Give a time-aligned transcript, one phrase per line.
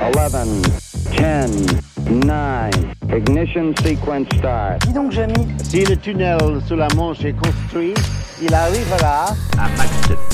[0.00, 0.62] 11,
[1.10, 1.66] 10,
[2.10, 2.70] 9,
[3.16, 4.86] ignition sequence start.
[4.86, 7.94] Dis donc, Jamy, Si le tunnel sous la Manche est construit,
[8.40, 9.90] il arrivera à Max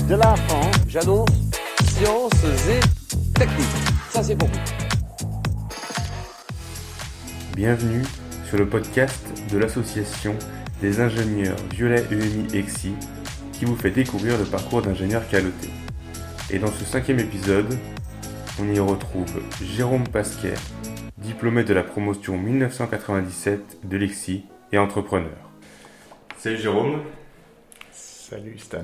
[0.07, 0.77] de la France.
[0.87, 1.31] J'annonce
[1.85, 2.33] sciences
[2.69, 3.67] et techniques.
[4.11, 4.61] Ça, c'est pour vous.
[7.57, 8.03] Bienvenue
[8.47, 10.35] sur le podcast de l'association
[10.83, 12.93] des ingénieurs Violet EMI EXI
[13.53, 15.71] qui vous fait découvrir le parcours d'ingénieur caloté.
[16.51, 17.75] Et dans ce cinquième épisode,
[18.61, 20.55] on y retrouve Jérôme Pasquet,
[21.19, 25.31] diplômé de la promotion 1997 de l'EXI et entrepreneur.
[26.37, 27.01] Salut Jérôme,
[27.93, 28.79] Salut Stan.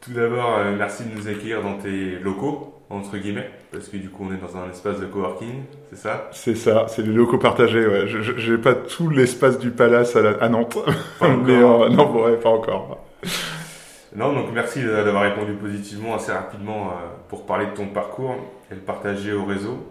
[0.00, 4.08] tout d'abord euh, merci de nous accueillir dans tes locaux, entre guillemets, parce que du
[4.08, 6.28] coup on est dans un espace de coworking, c'est ça?
[6.32, 7.86] C'est ça, c'est les locaux partagés.
[7.86, 8.06] Ouais.
[8.06, 10.76] Je- J'ai pas tout l'espace du palace à, la- à Nantes,
[11.18, 11.82] Pas mais encore.
[11.84, 13.04] euh, non, ouais, pas encore.
[14.16, 16.92] Non, donc merci d'avoir répondu positivement assez rapidement euh,
[17.28, 18.36] pour parler de ton parcours
[18.70, 19.86] et le partager au réseau.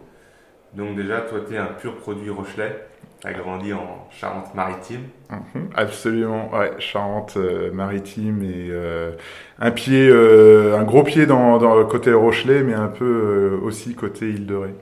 [0.73, 2.87] Donc déjà, toi, tu es un pur produit Rochelet,
[3.21, 5.03] tu as grandi en Charente-Maritime.
[5.29, 6.71] Mhm, Absolument, ouais.
[6.79, 9.11] Charente-Maritime et euh,
[9.59, 13.65] un pied, euh, un gros pied dans, dans le côté Rochelet, mais un peu euh,
[13.65, 14.73] aussi côté Île-de-Ré.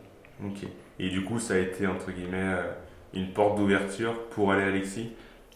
[0.45, 0.67] Ok.
[0.99, 2.61] Et du coup, ça a été, entre guillemets, euh,
[3.14, 5.11] une porte d'ouverture pour aller à Alexis?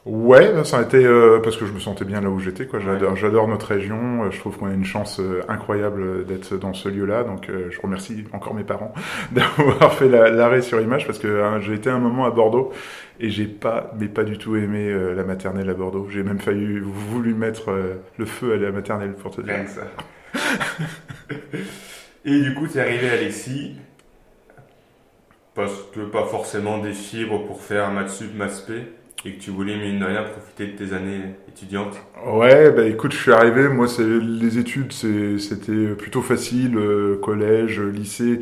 [0.05, 2.65] Ouais, ça a été euh, parce que je me sentais bien là où j'étais.
[2.65, 4.23] Quoi, j'adore, j'adore notre région.
[4.23, 7.23] euh, Je trouve qu'on a une chance euh, incroyable d'être dans ce lieu-là.
[7.23, 8.93] Donc, euh, je remercie encore mes parents
[9.31, 12.71] d'avoir fait la- l'arrêt sur image parce que hein, j'ai été un moment à Bordeaux
[13.19, 16.07] et j'ai pas, mais pas du tout aimé la maternelle à Bordeaux.
[16.09, 17.69] J'ai même failli voulu mettre
[18.17, 19.55] le feu à la maternelle pour te dire.
[19.67, 19.81] Ça.
[22.25, 23.75] et du coup, tu es arrivé à Alexis
[25.55, 28.65] parce que pas forcément des fibres pour faire maths sup, maths
[29.25, 31.97] et que tu voulais, mine de rien, profiter de tes années étudiantes.
[32.25, 33.69] Ouais, bah écoute, je suis arrivé.
[33.69, 38.41] Moi, c'est les études, c'est- c'était plutôt facile, euh, collège, lycée.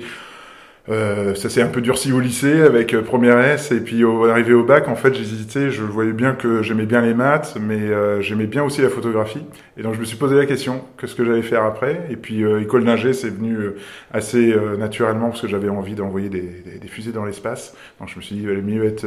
[0.90, 4.26] Euh, ça s'est un peu durci au lycée avec euh, première S et puis au,
[4.26, 5.70] arrivé au bac, en fait, j'hésitais.
[5.70, 9.42] Je voyais bien que j'aimais bien les maths, mais euh, j'aimais bien aussi la photographie.
[9.78, 12.08] Et donc, je me suis posé la question qu'est-ce que j'allais faire après?
[12.10, 13.78] Et puis, euh, école d'ingé, c'est venu euh,
[14.14, 17.76] assez naturellement parce que j'avais envie d'envoyer des, des- des fusées dans l'espace.
[18.00, 19.06] Donc, je me suis dit, il valait mieux être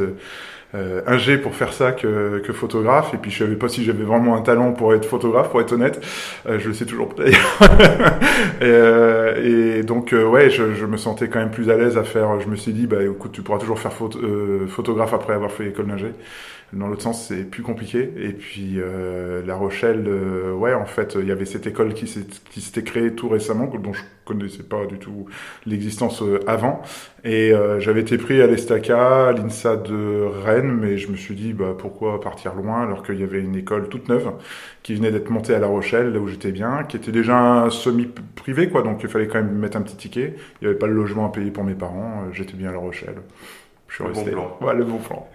[0.75, 3.13] euh, ingé pour faire ça que, que photographe.
[3.13, 5.73] Et puis, je savais pas si j'avais vraiment un talent pour être photographe, pour être
[5.73, 6.01] honnête.
[6.47, 7.59] Euh, je le sais toujours d'ailleurs.
[8.61, 11.97] et, euh, et donc, euh, ouais, je, je me sentais quand même plus à l'aise
[11.97, 12.39] à faire.
[12.39, 15.51] Je me suis dit, bah écoute, tu pourras toujours faire photo- euh, photographe après avoir
[15.51, 16.11] fait l'école d'ingé.
[16.73, 18.11] Dans l'autre sens, c'est plus compliqué.
[18.15, 22.07] Et puis, euh, La Rochelle, euh, ouais, en fait, il y avait cette école qui
[22.07, 25.25] s'était créée tout récemment, dont je connaissais pas du tout
[25.65, 26.81] l'existence euh, avant.
[27.25, 31.35] Et euh, j'avais été pris à l'Estaca, à l'INSA de Rennes, mais je me suis
[31.35, 34.31] dit, bah, pourquoi partir loin alors qu'il y avait une école toute neuve
[34.83, 37.69] qui venait d'être montée à La Rochelle, là où j'étais bien, qui était déjà un
[37.69, 40.35] semi-privé, quoi, donc il fallait quand même mettre un petit ticket.
[40.61, 42.71] Il n'y avait pas le logement à payer pour mes parents, euh, j'étais bien à
[42.73, 43.15] La Rochelle.
[43.87, 44.31] Je suis Le bon resté.
[44.31, 44.57] plan.
[44.61, 45.27] Ouais, le bon plan.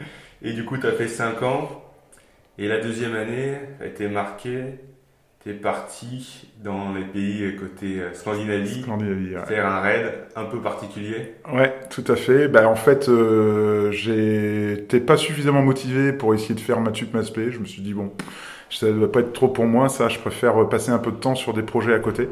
[0.43, 1.83] Et du coup, tu as fait 5 ans.
[2.59, 4.63] Et la deuxième année a été marquée.
[5.43, 9.47] Tu es parti dans les pays côté euh, Scandinavie Scandinavie, ouais.
[9.47, 11.35] faire un raid un peu particulier.
[11.53, 12.49] Ouais, tout à fait.
[12.49, 17.53] Bah, en fait, euh, j'étais pas suffisamment motivé pour essayer de faire Matsup Maspé.
[17.53, 18.13] Je me suis dit, bon,
[18.71, 20.09] ça doit pas être trop pour moi, ça.
[20.09, 22.29] Je préfère passer un peu de temps sur des projets à côté.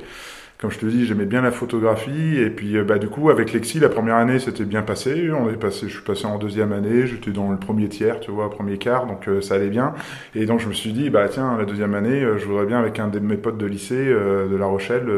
[0.59, 2.38] Comme je te dis, j'aimais bien la photographie.
[2.38, 5.31] Et puis, euh, bah, du coup, avec Lexi, la première année, c'était bien passé.
[5.32, 7.09] On est passé, je suis passé en deuxième année.
[7.09, 9.06] J'étais dans le premier tiers, tu vois, premier quart.
[9.06, 9.94] Donc, euh, ça allait bien.
[10.37, 12.78] Et donc, je me suis dit, bah, tiens, la deuxième année, euh, je voudrais bien
[12.78, 15.09] avec un de mes potes de lycée, de La Rochelle.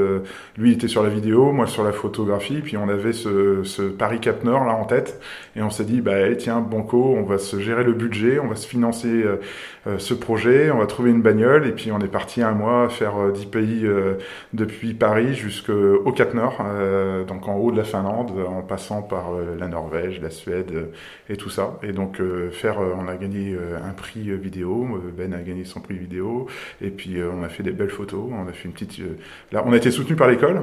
[0.56, 2.62] lui était sur la vidéo, moi sur la photographie.
[2.62, 5.20] Puis, on avait ce, ce Paris Cap Nord, là, en tête.
[5.54, 8.48] Et on s'est dit, bah, allez, tiens, Banco, on va se gérer le budget, on
[8.48, 9.24] va se financer
[9.98, 11.66] ce projet, on va trouver une bagnole.
[11.66, 13.86] Et puis, on est parti un mois faire euh, 10 pays
[14.52, 19.32] depuis Paris jusqu'au Cap Nord, euh, donc en haut de la Finlande, en passant par
[19.32, 20.84] euh, la Norvège, la Suède euh,
[21.28, 21.78] et tout ça.
[21.82, 25.96] Et donc, euh, faire, on a gagné un prix vidéo, Ben a gagné son prix
[25.96, 26.46] vidéo,
[26.80, 29.00] et puis on a fait des belles photos, on a fait une petite...
[29.52, 30.60] Là, on a été soutenu par l'école,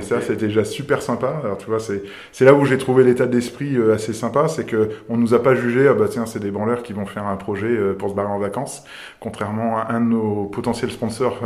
[0.00, 1.40] ça, c'était déjà super sympa.
[1.42, 5.16] Alors, tu vois, c'est là où j'ai trouvé l'état d'esprit assez sympa, c'est que on
[5.16, 7.76] nous a pas jugé, ah bah tiens, c'est des branleurs qui vont faire un projet
[7.98, 8.84] pour se barrer en vacances,
[9.20, 11.40] contrairement à un de nos potentiels sponsors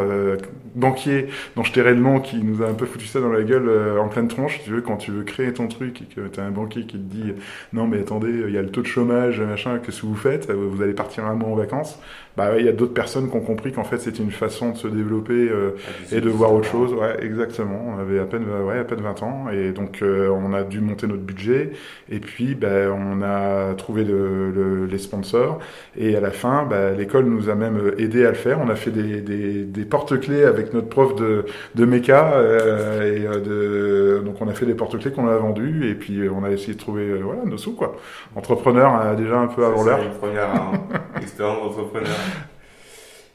[0.74, 3.42] banquiers dont je tairai le nom qui nous a un peu foutu ça dans la
[3.42, 6.28] gueule euh, en pleine tronche, tu veux, quand tu veux créer ton truc et que
[6.28, 7.32] tu as un banquier qui te dit
[7.72, 10.50] non mais attendez, il y a le taux de chômage, machin, qu'est-ce que vous faites?
[10.50, 11.98] Vous allez partir un mois en vacances
[12.36, 14.76] Bah il y a d'autres personnes qui ont compris qu'en fait c'était une façon de
[14.76, 15.70] se développer euh,
[16.12, 16.92] et de voir autre chose.
[16.94, 17.94] Ouais, exactement.
[17.96, 20.80] On avait à peine, ouais, à peine 20 ans et donc euh, on a dû
[20.80, 21.70] monter notre budget
[22.10, 25.58] et puis ben on a trouvé le- le- les sponsors
[25.96, 28.60] et à la fin, ben, l'école nous a même aidé à le faire.
[28.60, 31.44] On a fait des, des, des porte-clés avec notre prof de,
[31.74, 35.94] de méca et euh, de, donc on a fait des porte-clés qu'on a vendus et
[35.94, 37.96] puis euh, on a essayé de trouver euh, voilà nos sous quoi.
[38.34, 40.02] Entrepreneur euh, déjà un peu avant l'heure.
[40.02, 40.72] Une première hein,
[41.20, 42.16] expérience d'entrepreneur.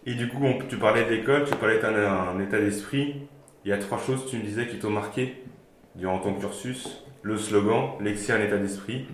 [0.05, 3.27] Et du coup, tu parlais de l'école, tu parlais d'un un état d'esprit.
[3.65, 5.41] Il y a trois choses, tu me disais, qui t'ont marqué
[5.95, 7.05] durant ton cursus.
[7.21, 9.07] Le slogan, Lexi un état d'esprit,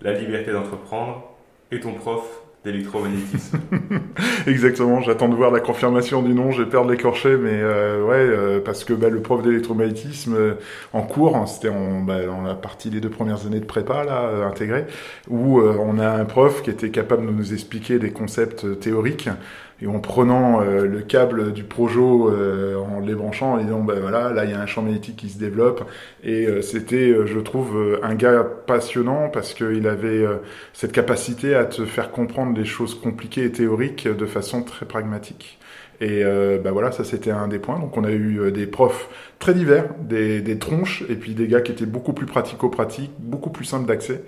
[0.00, 1.32] la liberté d'entreprendre
[1.72, 3.60] et ton prof d'électromagnétisme.
[4.46, 8.14] Exactement, j'attends de voir la confirmation du nom, j'ai peur de l'écorcher, mais euh, ouais,
[8.16, 10.54] euh, parce que bah, le prof d'électromagnétisme euh,
[10.92, 14.04] en cours, hein, c'était en, bah, dans la partie des deux premières années de prépa
[14.04, 14.86] là, euh, intégrée,
[15.28, 18.74] où euh, on a un prof qui était capable de nous expliquer des concepts euh,
[18.74, 19.28] théoriques,
[19.80, 23.94] et en prenant euh, le câble du projo, euh, en les branchant, en disant, bah,
[24.00, 25.88] voilà, là il y a un champ magnétique qui se développe,
[26.22, 30.36] et euh, c'était, euh, je trouve, euh, un gars passionnant, parce qu'il avait euh,
[30.72, 35.58] cette capacité à te faire comprendre des choses compliquées et théoriques de façon très pragmatique.
[36.00, 37.78] Et euh, bah voilà, ça c'était un des points.
[37.78, 39.08] Donc on a eu euh, des profs
[39.38, 43.50] très divers, des, des tronches, et puis des gars qui étaient beaucoup plus pratico-pratiques, beaucoup
[43.50, 44.22] plus simples d'accès,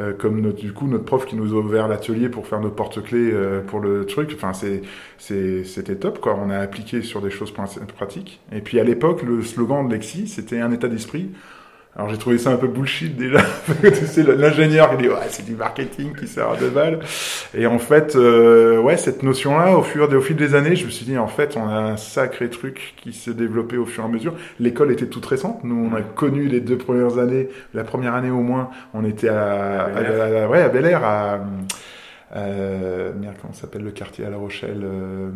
[0.00, 2.70] euh, comme notre, du coup notre prof qui nous a ouvert l'atelier pour faire nos
[2.70, 4.32] porte-clés euh, pour le truc.
[4.34, 4.82] Enfin c'est
[5.18, 6.38] c'était top quoi.
[6.42, 8.40] On a appliqué sur des choses pratiques.
[8.52, 11.30] Et puis à l'époque le slogan de Lexi c'était un état d'esprit.
[11.96, 13.40] Alors j'ai trouvé ça un peu bullshit déjà.
[14.06, 17.00] c'est l'ingénieur qui dit ouais c'est du marketing qui sert à deux balles.
[17.52, 20.76] Et en fait euh, ouais cette notion là au fur et au fil des années
[20.76, 23.86] je me suis dit en fait on a un sacré truc qui s'est développé au
[23.86, 24.34] fur et à mesure.
[24.60, 25.64] L'école était toute récente.
[25.64, 27.48] Nous on a connu les deux premières années.
[27.74, 31.40] La première année au moins on était à, À ouais à Bel Air à
[32.36, 35.30] euh, merde, comment s'appelle le quartier à La Rochelle euh,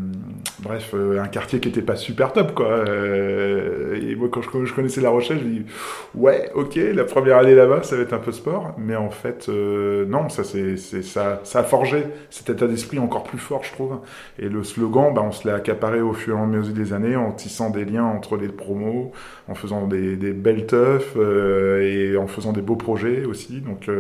[0.61, 2.69] Bref, euh, un quartier qui était pas super top, quoi.
[2.69, 5.67] Euh, et moi, quand je, connaissais La Rochelle, je dis,
[6.15, 8.75] ouais, ok, la première année là-bas, ça va être un peu sport.
[8.79, 13.25] Mais en fait, euh, non, ça, c'est, ça, ça a forgé cet état d'esprit encore
[13.25, 13.99] plus fort, je trouve.
[14.39, 17.17] Et le slogan, bah, on se l'a accaparé au fur et à mesure des années,
[17.17, 19.11] en tissant des liens entre les promos,
[19.49, 23.61] en faisant des, des belles teufs euh, et en faisant des beaux projets aussi.
[23.61, 23.91] Donc,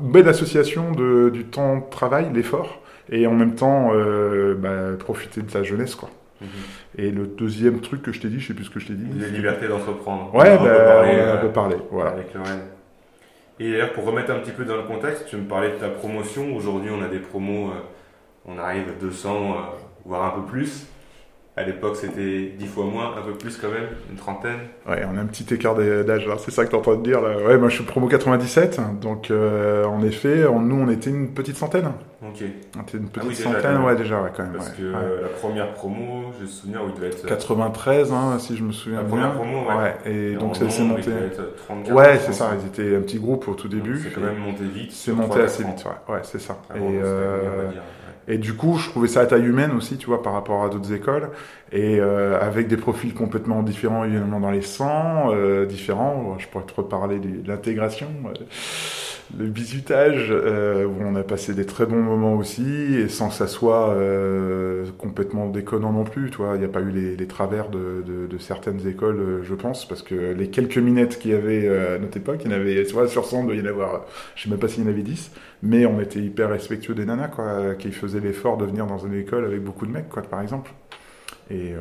[0.00, 5.42] belle association de, du temps de travail, l'effort, et en même temps euh, bah, profiter
[5.42, 6.10] de sa jeunesse, quoi.
[6.40, 6.48] Mhm.
[6.98, 8.94] Et le deuxième truc que je t'ai dit, je sais plus ce que je t'ai
[8.94, 9.20] dit.
[9.20, 10.34] La liberté d'entreprendre.
[10.34, 12.10] Ouais, On en a bah, on en a un euh, peu parlé, voilà.
[12.10, 12.60] Avec Lorraine.
[13.58, 15.88] Et d'ailleurs, pour remettre un petit peu dans le contexte, tu me parlais de ta
[15.88, 16.56] promotion.
[16.56, 17.74] Aujourd'hui, on a des promos, euh,
[18.46, 19.54] on arrive à 200, euh,
[20.06, 20.86] voire un peu plus.
[21.60, 24.58] À l'époque, c'était 10 fois moins, un peu plus quand même, une trentaine.
[24.88, 27.02] Ouais, on a un petit écart d'âge là, c'est ça que t'es en train de
[27.02, 27.36] dire là.
[27.36, 31.28] Ouais, moi je suis promo 97, donc euh, en effet, on- nous on était une
[31.34, 31.92] petite centaine.
[32.22, 32.42] Ok.
[32.76, 34.52] On était une Ah petite oui, déjà, centaine, ouais déjà, ouais quand même.
[34.52, 34.74] Parce ouais.
[34.78, 34.94] que Ouais.
[34.94, 37.24] euh, la première promo, je me souviens où il devait être.
[37.24, 39.10] euh, 93, hein, si je me souviens La bien.
[39.10, 39.94] première promo, ouais.
[40.12, 41.02] et en donc nombre, monté.
[41.06, 41.94] Il devait être 34.
[41.96, 43.98] Ouais, c'est ça, ils étaient un petit groupe au tout début.
[44.02, 44.92] C'est quand même monté vite.
[44.92, 46.56] C'est monté 3-4 assez vite, ouais, ouais c'est ça.
[46.68, 46.98] Avant, et,
[48.30, 50.68] Et du coup, je trouvais ça à taille humaine aussi, tu vois, par rapport à
[50.68, 51.30] d'autres écoles,
[51.72, 56.38] et euh, avec des profils complètement différents, évidemment, dans les 100, euh, différents.
[56.38, 58.44] Je pourrais te reparler de l'intégration, euh,
[59.38, 63.34] le bisutage, euh, où on a passé des très bons moments aussi, et sans que
[63.34, 66.30] ça soit euh, complètement déconnant non plus.
[66.38, 68.02] Il n'y a pas eu les, travers de,
[68.38, 72.16] certaines écoles, euh, je pense, parce que les quelques minettes qu'il y avait à notre
[72.16, 74.58] époque, il y en avait, sur 100, il doit y en avoir, je sais même
[74.58, 75.30] pas s'il y en avait 10,
[75.62, 79.14] mais on était hyper respectueux des nanas, quoi, qui faisaient l'effort de venir dans une
[79.14, 80.72] école avec beaucoup de mecs, quoi, par exemple.
[81.50, 81.74] Et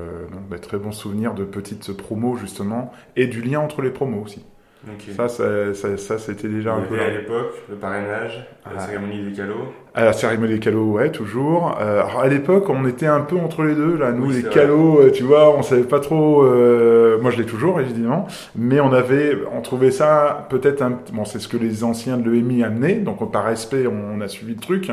[0.50, 4.44] bah, très bons souvenirs de petites promos, justement, et du lien entre les promos aussi.
[4.88, 5.14] Ok.
[5.16, 8.80] Ça, ça, ça, ça, c'était déjà un peu à l'époque le parrainage, la Ah.
[8.80, 9.74] cérémonie des calots.
[9.96, 11.78] À la cérémonie des calots, ouais, toujours.
[11.82, 14.12] Euh, alors à l'époque, on était un peu entre les deux, là.
[14.12, 16.44] Nous, Oui, les calots, euh, tu vois, on savait pas trop.
[16.44, 18.28] euh, moi, je l'ai toujours, évidemment.
[18.56, 21.00] Mais on avait, on trouvait ça peut-être un.
[21.14, 22.96] Bon, c'est ce que les anciens de l'EMI amenaient.
[22.96, 24.92] Donc, par respect, on, a suivi le truc.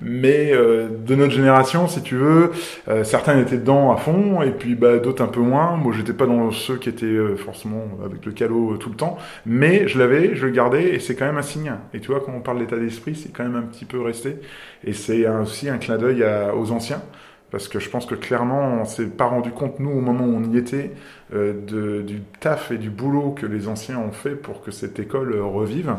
[0.00, 2.52] Mais euh, de notre génération, si tu veux,
[2.88, 5.76] euh, certains étaient dedans à fond, et puis bah, d'autres un peu moins.
[5.76, 9.18] Moi, j'étais pas dans ceux qui étaient euh, forcément avec le calot tout le temps.
[9.46, 11.72] Mais je l'avais, je le gardais, et c'est quand même un signe.
[11.94, 14.36] Et tu vois, quand on parle d'état d'esprit, c'est quand même un petit peu resté.
[14.84, 17.02] Et c'est aussi un clin d'œil aux anciens.
[17.50, 20.36] Parce que je pense que clairement, on s'est pas rendu compte, nous, au moment où
[20.36, 20.90] on y était,
[21.32, 24.98] euh, de, du taf et du boulot que les anciens ont fait pour que cette
[24.98, 25.94] école euh, revive.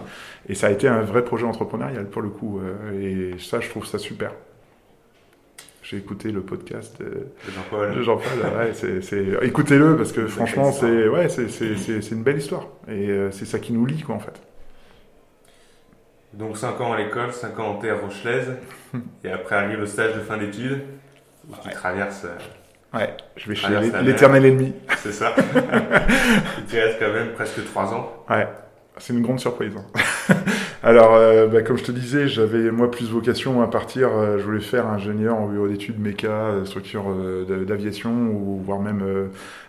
[0.48, 2.60] Et ça a été un vrai projet entrepreneurial, pour le coup.
[2.60, 4.32] euh, et ça, je trouve ça super.
[5.82, 7.26] J'ai écouté le podcast de,
[8.04, 8.04] Jean-Paul.
[9.42, 11.28] Écoutez-le, parce que franchement, c'est, ouais,
[12.12, 12.68] une belle histoire.
[12.88, 14.40] Et c'est ça qui nous lie, quoi, en fait.
[16.34, 18.58] Donc 5 ans à l'école, 5 ans en terre rochelaise,
[19.24, 20.84] et après arrive le stage de fin d'études,
[21.50, 22.38] où tu traverses, euh,
[22.98, 24.02] Ouais, je vais chez Traverse la mer.
[24.02, 24.74] l'éternel ennemi.
[24.98, 28.26] c'est ça, il te reste quand même presque 3 ans.
[28.30, 28.48] Ouais,
[29.00, 29.74] c'est une grande surprise.
[29.78, 30.36] hein.
[30.82, 34.10] Alors, euh, bah, comme je te disais, j'avais moi plus vocation à partir.
[34.16, 37.04] euh, je voulais faire ingénieur en bureau d'études méca, euh, structure
[37.68, 39.04] d'aviation ou voire même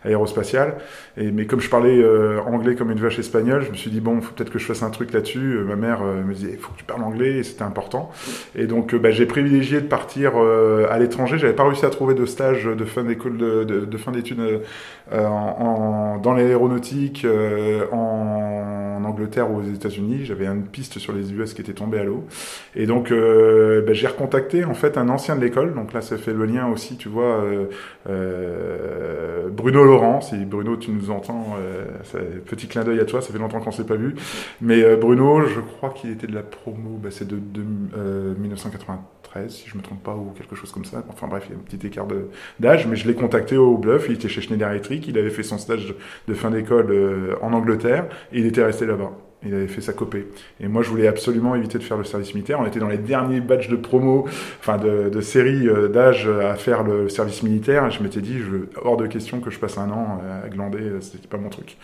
[0.05, 0.77] aérospatiale.
[1.17, 2.05] Mais comme je parlais
[2.47, 4.83] anglais comme une vache espagnole, je me suis dit bon, faut peut-être que je fasse
[4.83, 5.59] un truc là-dessus.
[5.67, 8.11] Ma mère me disait, il faut que tu parles anglais, et c'était important.
[8.55, 11.39] Et donc, bah, j'ai privilégié de partir à l'étranger.
[11.39, 14.61] J'avais pas réussi à trouver de stage de fin d'école de, fin d'études
[15.11, 17.27] dans l'aéronautique
[17.93, 20.25] en, en Angleterre ou aux États-Unis.
[20.25, 22.27] J'avais une piste sur les US qui était tombée à l'eau.
[22.75, 25.75] Et donc, euh, bah, j'ai recontacté en fait un ancien de l'école.
[25.75, 27.67] Donc là, ça fait le lien aussi, tu vois, euh,
[28.09, 30.21] euh, Bruno Laurent.
[30.21, 31.57] Si Bruno, tu nous entends,
[32.47, 33.21] petit clin d'œil à toi.
[33.21, 34.15] Ça fait longtemps qu'on s'est pas vu.
[34.61, 36.99] Mais Bruno, je crois qu'il était de la promo.
[37.03, 37.63] Bah, c'est de, de
[37.97, 41.03] euh, 1993, si je me trompe pas, ou quelque chose comme ça.
[41.09, 42.07] Enfin bref, il y a un petit écart
[42.59, 42.87] d'âge.
[42.87, 44.07] Mais je l'ai contacté au bluff.
[44.09, 45.07] Il était chez Schneider Electric.
[45.09, 45.95] Il avait fait son stage
[46.29, 48.07] de fin d'école en Angleterre.
[48.33, 48.87] Et il était resté
[49.43, 50.27] Il avait fait sa copée.
[50.61, 52.61] Et moi, je voulais absolument éviter de faire le service militaire.
[52.61, 54.27] On était dans les derniers badges de promo,
[54.59, 57.87] enfin de, série euh, d'âge à faire le service militaire.
[57.87, 58.39] Et je m'étais dit,
[58.83, 61.79] hors de question que je passe un an à glander, euh, c'était pas mon truc.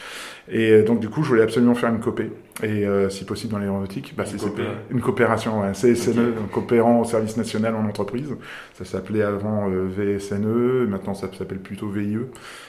[0.51, 2.31] Et euh, donc, du coup, je voulais absolument faire une copée.
[2.63, 5.73] Et euh, si possible dans l'aéronautique, bah, Une une coopération, ouais.
[5.73, 6.35] CSNE, Ok.
[6.35, 8.35] donc coopérant au service national en entreprise.
[8.73, 12.17] Ça s'appelait avant euh, VSNE, maintenant ça s'appelle plutôt VIE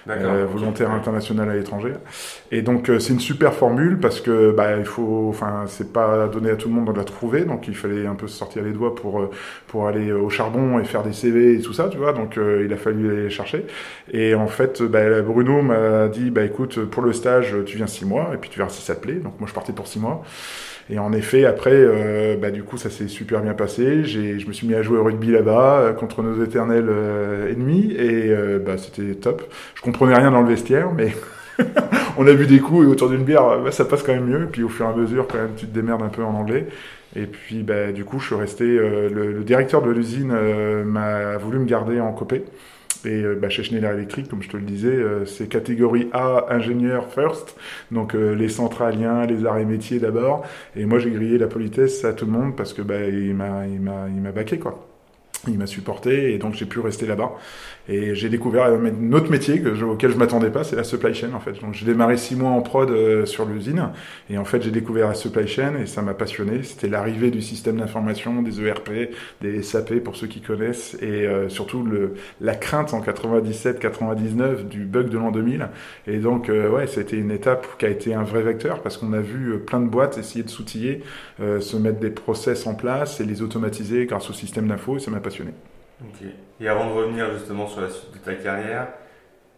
[0.10, 1.94] euh, volontaire international à l'étranger.
[2.52, 6.28] Et donc euh, c'est une super formule parce que bah il faut, enfin c'est pas
[6.28, 8.64] donné à tout le monde de la trouver, donc il fallait un peu se sortir
[8.64, 9.30] les doigts pour euh,
[9.68, 12.14] pour aller au charbon et faire des CV et tout ça, tu vois.
[12.14, 13.66] Donc il a fallu aller les chercher.
[14.12, 18.06] Et en fait, bah, Bruno m'a dit bah écoute pour le stage tu viens six
[18.06, 19.16] mois et puis tu verras si ça te plaît.
[19.16, 20.26] Donc moi je partais pour six mois.
[20.90, 24.06] Et en effet, après, euh, bah, du coup, ça s'est super bien passé.
[24.06, 27.94] Je me suis mis à jouer au rugby là-bas euh, contre nos éternels euh, ennemis
[27.94, 28.34] et
[28.66, 29.44] bah, c'était top.
[29.76, 31.14] Je comprenais rien dans le vestiaire, mais
[32.18, 34.44] on a bu des coups et autour d'une bière, bah, ça passe quand même mieux.
[34.44, 36.34] Et puis au fur et à mesure, quand même, tu te démerdes un peu en
[36.34, 36.68] anglais.
[37.16, 38.66] Et puis, bah, du coup, je suis resté.
[38.66, 40.34] le, directeur de l'usine
[40.86, 42.46] m'a voulu me garder en copé.
[43.08, 46.48] Et euh, bah, chez Schneider Electric, comme je te le disais, euh, c'est catégorie A,
[46.50, 47.56] ingénieur first,
[47.90, 50.46] donc euh, les centraliens, les arts et métiers d'abord.
[50.76, 54.32] Et moi, j'ai grillé la politesse à tout le monde parce que bah, il m'a
[54.32, 54.86] baqué quoi.
[55.48, 57.32] Il m'a supporté et donc j'ai pu rester là-bas.
[57.90, 61.40] Et j'ai découvert un autre métier auquel je m'attendais pas, c'est la supply chain en
[61.40, 61.54] fait.
[61.62, 63.92] Donc j'ai démarré six mois en prod euh, sur l'usine
[64.30, 66.64] et en fait j'ai découvert la supply chain et ça m'a passionné.
[66.64, 71.48] C'était l'arrivée du système d'information, des ERP, des SAP pour ceux qui connaissent et euh,
[71.48, 75.70] surtout le, la crainte en 97-99 du bug de l'an 2000.
[76.08, 78.82] Et donc euh, ouais, ça a été une étape qui a été un vrai vecteur
[78.82, 81.04] parce qu'on a vu plein de boîtes essayer de s'outiller,
[81.40, 85.12] se mettre des process en place et les automatiser grâce au système d'info et ça
[85.12, 85.52] m'a passionné.
[86.02, 86.28] Ok.
[86.60, 88.88] Et avant de revenir justement sur la suite de ta carrière,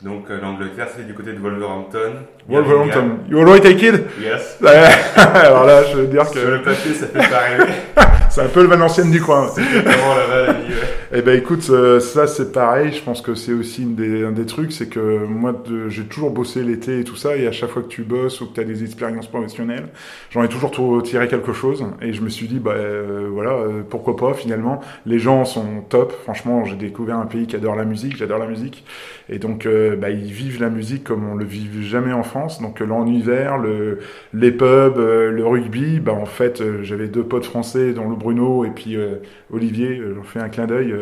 [0.02, 2.26] donc euh, l'Angleterre, c'est du côté de Wolverhampton.
[2.48, 4.58] Wolverhampton, you alright take it Yes.
[5.18, 7.74] Alors là, je veux dire Sur que le papier, ça fait pas rêver.
[8.30, 9.48] c'est un peu le Valenciennes du coin.
[9.58, 10.56] La.
[11.12, 12.92] Eh ben écoute, euh, ça c'est pareil.
[12.94, 15.56] Je pense que c'est aussi une des, un des trucs, c'est que moi
[15.88, 18.46] j'ai toujours bossé l'été et tout ça, et à chaque fois que tu bosses ou
[18.46, 19.88] que tu as des expériences professionnelles,
[20.30, 21.84] j'en ai toujours tou- tiré quelque chose.
[22.04, 24.82] Et je me suis dit, bah euh, voilà, euh, pourquoi pas finalement.
[25.08, 26.14] Les gens sont top.
[26.26, 28.16] Franchement, j'ai découvert un pays qui adore la musique.
[28.16, 28.86] J'adore la musique,
[29.30, 32.62] et donc euh, bah, ils vivent la musique comme on le vit jamais en France.
[32.62, 33.98] Donc euh, l'hiver, le
[34.36, 38.66] les pubs, euh, le rugby, bah en fait j'avais deux potes français, dont le Bruno
[38.66, 39.16] et puis euh,
[39.52, 40.94] Olivier, euh, j'en fais un clin d'œil,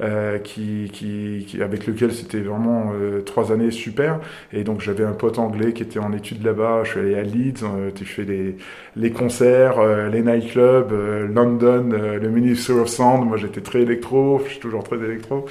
[0.00, 2.92] euh, qui, avec lequel c'était vraiment
[3.24, 4.18] trois années super.
[4.52, 6.80] Et donc j'avais un pote anglais qui était en études là-bas.
[6.84, 7.64] Je suis allé à Leeds,
[7.94, 8.56] tu fais les,
[8.96, 9.74] les concerts,
[10.10, 10.92] les nightclubs,
[11.32, 13.26] London, le Ministry of Sound.
[13.26, 15.46] Moi j'étais très électro, je suis toujours très électro.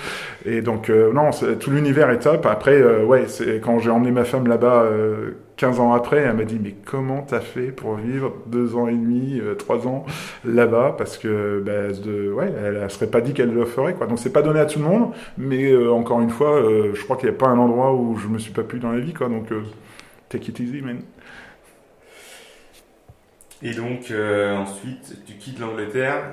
[0.45, 2.45] Et donc non, tout l'univers est top.
[2.45, 4.89] Après, ouais, c'est quand j'ai emmené ma femme là-bas.
[5.63, 8.87] Euh, 15 ans après, elle m'a dit mais comment t'as fait pour vivre deux ans
[8.87, 10.05] et demi, euh, trois ans
[10.43, 10.95] là-bas?
[10.97, 14.07] Parce que bah, de, ouais, elle, elle serait pas dit qu'elle le ferait quoi.
[14.07, 17.03] Donc c'est pas donné à tout le monde, mais euh, encore une fois, euh, je
[17.03, 18.99] crois qu'il n'y a pas un endroit où je me suis pas plu dans la
[18.99, 19.29] vie quoi.
[19.29, 19.49] Donc
[20.29, 21.01] take it easy man.
[23.63, 26.23] Et donc, ensuite, tu quittes l'Angleterre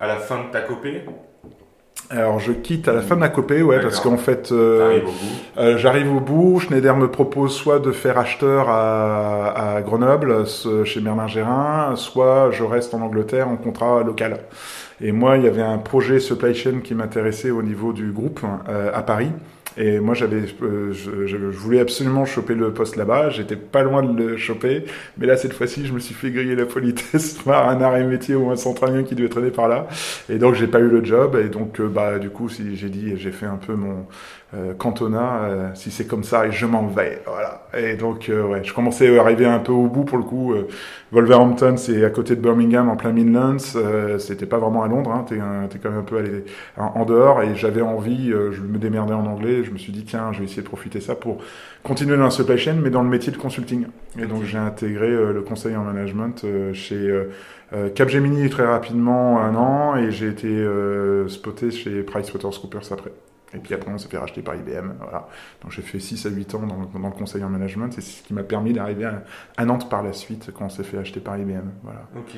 [0.00, 1.04] à la fin de ta copée?
[2.12, 4.78] Alors je quitte à la fin de ma copée, ouais, parce qu'en fait, euh.
[5.58, 6.58] Euh, J'arrive au bout.
[6.58, 12.50] Schneider me propose soit de faire acheteur à, à Grenoble, ce- chez Merlin Gérin, soit
[12.50, 14.38] je reste en Angleterre en contrat local.
[15.00, 18.40] Et moi, il y avait un projet supply chain qui m'intéressait au niveau du groupe
[18.68, 19.30] euh, à Paris.
[19.76, 23.30] Et moi, j'avais, euh, je, je- voulais absolument choper le poste là-bas.
[23.30, 24.84] J'étais pas loin de le choper.
[25.18, 28.34] Mais là, cette fois-ci, je me suis fait griller la politesse par un arrêt métier
[28.34, 29.86] ou un centralien qui devait traîner par là.
[30.28, 31.36] Et donc, j'ai pas eu le job.
[31.36, 34.06] Et donc, euh, bah, du coup, si j'ai dit, j'ai fait un peu mon
[34.54, 35.44] euh, cantonat.
[35.44, 37.22] euh, si c'est comme ça, et je m'en vais.
[37.26, 37.66] Voilà.
[37.76, 40.54] Et donc, euh, ouais, je commençais à arriver un peu au bout pour le coup.
[41.12, 43.58] Wolverhampton, c'est à côté de Birmingham, en plein Midlands.
[44.18, 45.10] C'était pas vraiment à Londres.
[45.12, 45.36] Hein, T'es
[45.78, 46.44] quand même un peu allé
[46.76, 47.42] en, en dehors.
[47.42, 48.30] Et j'avais envie.
[48.30, 49.59] je me démerdais en anglais.
[49.64, 51.42] Je me suis dit, tiens, je vais essayer de profiter de ça pour
[51.82, 53.86] continuer dans la supply chain, mais dans le métier de consulting.
[54.18, 56.96] Et donc, j'ai intégré euh, le conseil en management euh, chez
[57.74, 60.66] euh, Capgemini très rapidement, un an, et j'ai été
[61.28, 63.12] spoté chez PricewaterhouseCoopers après.
[63.52, 64.92] Et puis après, on s'est fait racheter par IBM.
[65.00, 65.28] Voilà.
[65.62, 68.00] Donc j'ai fait 6 à 8 ans dans le, dans le conseil en management, c'est
[68.00, 69.24] ce qui m'a permis d'arriver à,
[69.56, 71.68] à Nantes par la suite quand on s'est fait acheter par IBM.
[71.82, 72.02] Voilà.
[72.16, 72.36] Ok.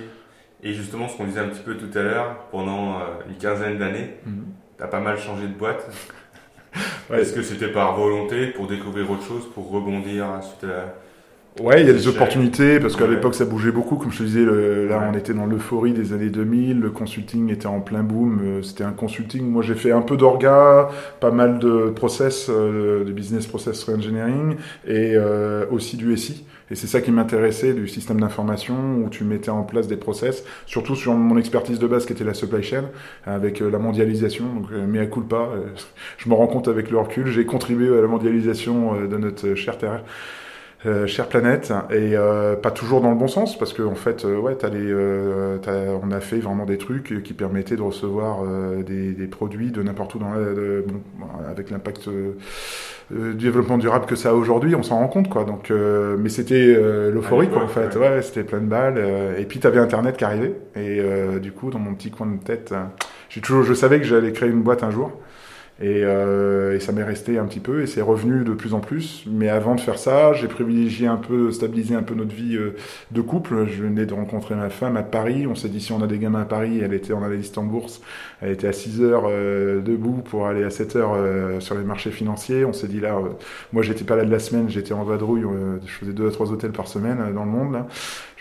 [0.63, 2.99] Et justement, ce qu'on disait un petit peu tout à l'heure, pendant
[3.29, 4.45] une quinzaine d'années, Mhm.
[4.79, 5.91] t'as pas mal changé de boîte?
[7.11, 7.21] Ouais.
[7.21, 10.95] Est-ce que c'était par volonté pour découvrir autre chose, pour rebondir suite à la...
[11.61, 13.11] Ouais, il y a des opportunités parce qu'à Ouais.
[13.11, 13.97] l'époque ça bougeait beaucoup.
[13.97, 15.05] Comme je te disais, le- là Ouais.
[15.13, 18.41] on était dans l'euphorie des années 2000, le consulting était en plein boom.
[18.43, 19.45] euh, C'était un consulting.
[19.47, 20.89] Moi j'ai fait un peu d'orga,
[21.21, 26.47] pas mal de process, euh, de business process engineering et euh, aussi du SI.
[26.73, 30.43] Et c'est ça qui m'intéressait du système d'information où tu mettais en place des process,
[30.65, 32.87] surtout sur mon expertise de base qui était la supply chain
[33.27, 34.47] avec euh, la mondialisation.
[34.55, 35.67] Donc, euh, mea culpa, euh,
[36.17, 39.55] je me rends compte avec le recul, j'ai contribué à la mondialisation euh, de notre
[39.55, 40.03] chère terre.
[40.85, 44.25] Euh, chère planète et euh, pas toujours dans le bon sens parce que en fait
[44.25, 45.57] euh, ouais t'as les euh,
[46.03, 49.81] on a fait vraiment des trucs qui permettaient de recevoir euh, des, des produits de
[49.81, 51.01] n'importe où dans la, de- bon,
[51.49, 52.09] avec l'impact
[53.11, 55.45] du développement durable que ça a aujourd'hui on s'en rend compte quoi.
[55.45, 57.95] Donc euh, mais c'était euh, l'euphorie quoi en fait.
[57.97, 61.53] ouais, c'était plein de balles euh, et puis t'avais internet qui arrivait et euh, du
[61.53, 62.75] coup dans mon petit coin de tête
[63.29, 65.13] j'ai toujours je savais que j'allais créer une boîte un jour
[65.81, 68.81] et, euh, et ça m'est resté un petit peu et c'est revenu de plus en
[68.81, 69.25] plus.
[69.27, 72.77] Mais avant de faire ça, j'ai privilégié un peu, stabilisé un peu notre vie euh,
[73.11, 73.67] de couple.
[73.67, 75.47] Je venais de rencontrer ma femme à Paris.
[75.47, 77.65] On s'est dit si on a des gamins à Paris, elle était en analyste en
[77.65, 78.01] bourse.
[78.41, 81.85] Elle était à 6 heures euh, debout pour aller à 7 heures euh, sur les
[81.85, 82.65] marchés financiers.
[82.65, 83.31] On s'est dit là, euh,
[83.73, 85.45] moi j'étais pas là de la semaine, j'étais en vadrouille.
[85.45, 87.73] euh, je faisais deux à trois hôtels par semaine dans le monde.
[87.73, 87.87] Là.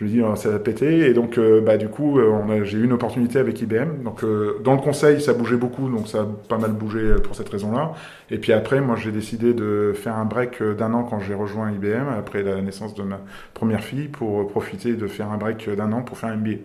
[0.01, 1.07] Je me dis oh, ça va péter.
[1.07, 4.01] Et donc euh, bah du coup, euh, on a, j'ai eu une opportunité avec IBM.
[4.03, 7.35] Donc euh, dans le conseil, ça bougeait beaucoup, donc ça a pas mal bougé pour
[7.35, 7.93] cette raison-là.
[8.31, 11.71] Et puis après, moi, j'ai décidé de faire un break d'un an quand j'ai rejoint
[11.71, 13.21] IBM, après la naissance de ma
[13.53, 16.57] première fille, pour profiter de faire un break d'un an pour faire un MBA.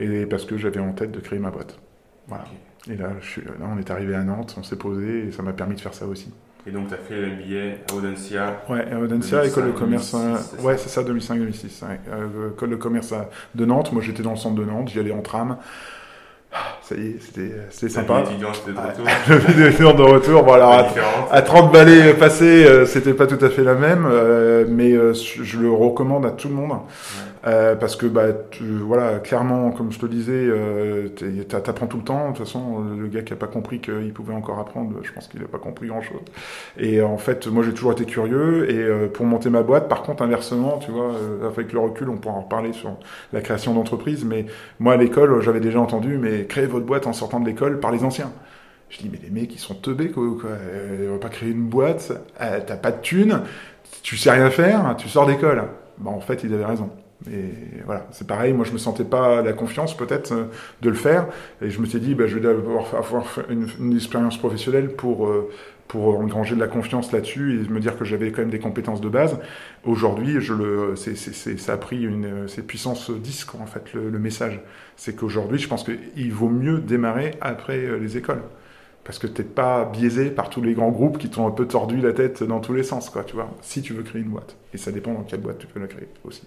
[0.00, 1.78] Et parce que j'avais en tête de créer ma boîte.
[2.26, 2.44] Voilà.
[2.90, 5.42] Et là, je suis, là, on est arrivé à Nantes, on s'est posé, et ça
[5.42, 6.32] m'a permis de faire ça aussi.
[6.66, 8.60] Et donc, t'as fait le MBA à Audencia.
[8.68, 10.12] Ouais, à Audencia, 2005, école de commerce.
[10.12, 10.82] 2006, euh, c'est ouais, ça.
[10.84, 11.84] c'est ça, 2005-2006.
[11.88, 12.00] Ouais.
[12.12, 13.14] Euh, école de commerce
[13.54, 13.92] de Nantes.
[13.92, 15.56] Moi, j'étais dans le centre de Nantes, j'y allais en tram.
[16.52, 18.22] Ah, Ça y est, c'était c'était Ta sympa.
[18.22, 19.70] vie étudiante, c'était de Ouais.
[19.70, 19.94] retour.
[19.94, 20.80] De retour, Pas
[21.30, 24.92] à, à 30 balais passés, euh, c'était pas tout à fait la même, euh, mais
[24.92, 26.72] euh, je le recommande à tout le monde.
[27.46, 31.08] Euh, parce que bah tu- voilà clairement comme je te disais euh,
[31.48, 32.30] t'apprends tout le temps.
[32.32, 35.26] De toute façon le gars qui a pas compris qu'il pouvait encore apprendre je pense
[35.26, 36.20] qu'il a pas compris grand chose
[36.78, 38.70] et en fait moi j'ai toujours été curieux.
[38.70, 42.10] Et euh, pour monter ma boîte par contre inversement tu vois euh, avec le recul
[42.10, 42.90] on pourra en reparler sur
[43.32, 44.24] la création d'entreprise.
[44.26, 44.44] Mais
[44.78, 47.90] moi à l'école j'avais déjà entendu mais créez votre boîte en sortant de l'école par
[47.90, 48.30] les anciens.
[48.90, 50.50] Je dis mais les mecs ils sont teubés quoi, quoi.
[50.50, 52.12] Euh, on va pas créer une boîte.
[52.38, 53.42] T'as pas de thunes.
[54.02, 54.94] Tu sais rien faire.
[54.98, 55.62] Tu sors d'école.
[55.98, 56.90] Bah en fait ils avaient raison
[57.28, 58.52] et voilà, c'est pareil.
[58.52, 60.44] Moi, je me sentais pas la confiance peut-être euh,
[60.80, 61.26] de le faire,
[61.60, 65.50] et je me suis dit, bah, je vais avoir une, expérience professionnelle pour euh,
[65.90, 69.00] pour engranger de la confiance là-dessus et me dire que j'avais quand même des compétences
[69.00, 69.38] de base.
[69.84, 73.92] Aujourd'hui, je le, c'est, c'est, ça a pris une, c'est puissance 10 quoi, en fait
[73.92, 74.60] le, le message.
[74.96, 78.42] C'est qu'aujourd'hui, je pense qu'il vaut mieux démarrer après euh, les écoles.
[79.02, 82.00] Parce que t'es pas biaisé par tous les grands groupes qui t'ont un peu tordu
[82.00, 83.50] la tête dans tous les sens, quoi, tu vois.
[83.60, 84.56] Si tu veux créer une boîte.
[84.72, 86.42] Et ça dépend dans quelle boîte tu peux la créer aussi.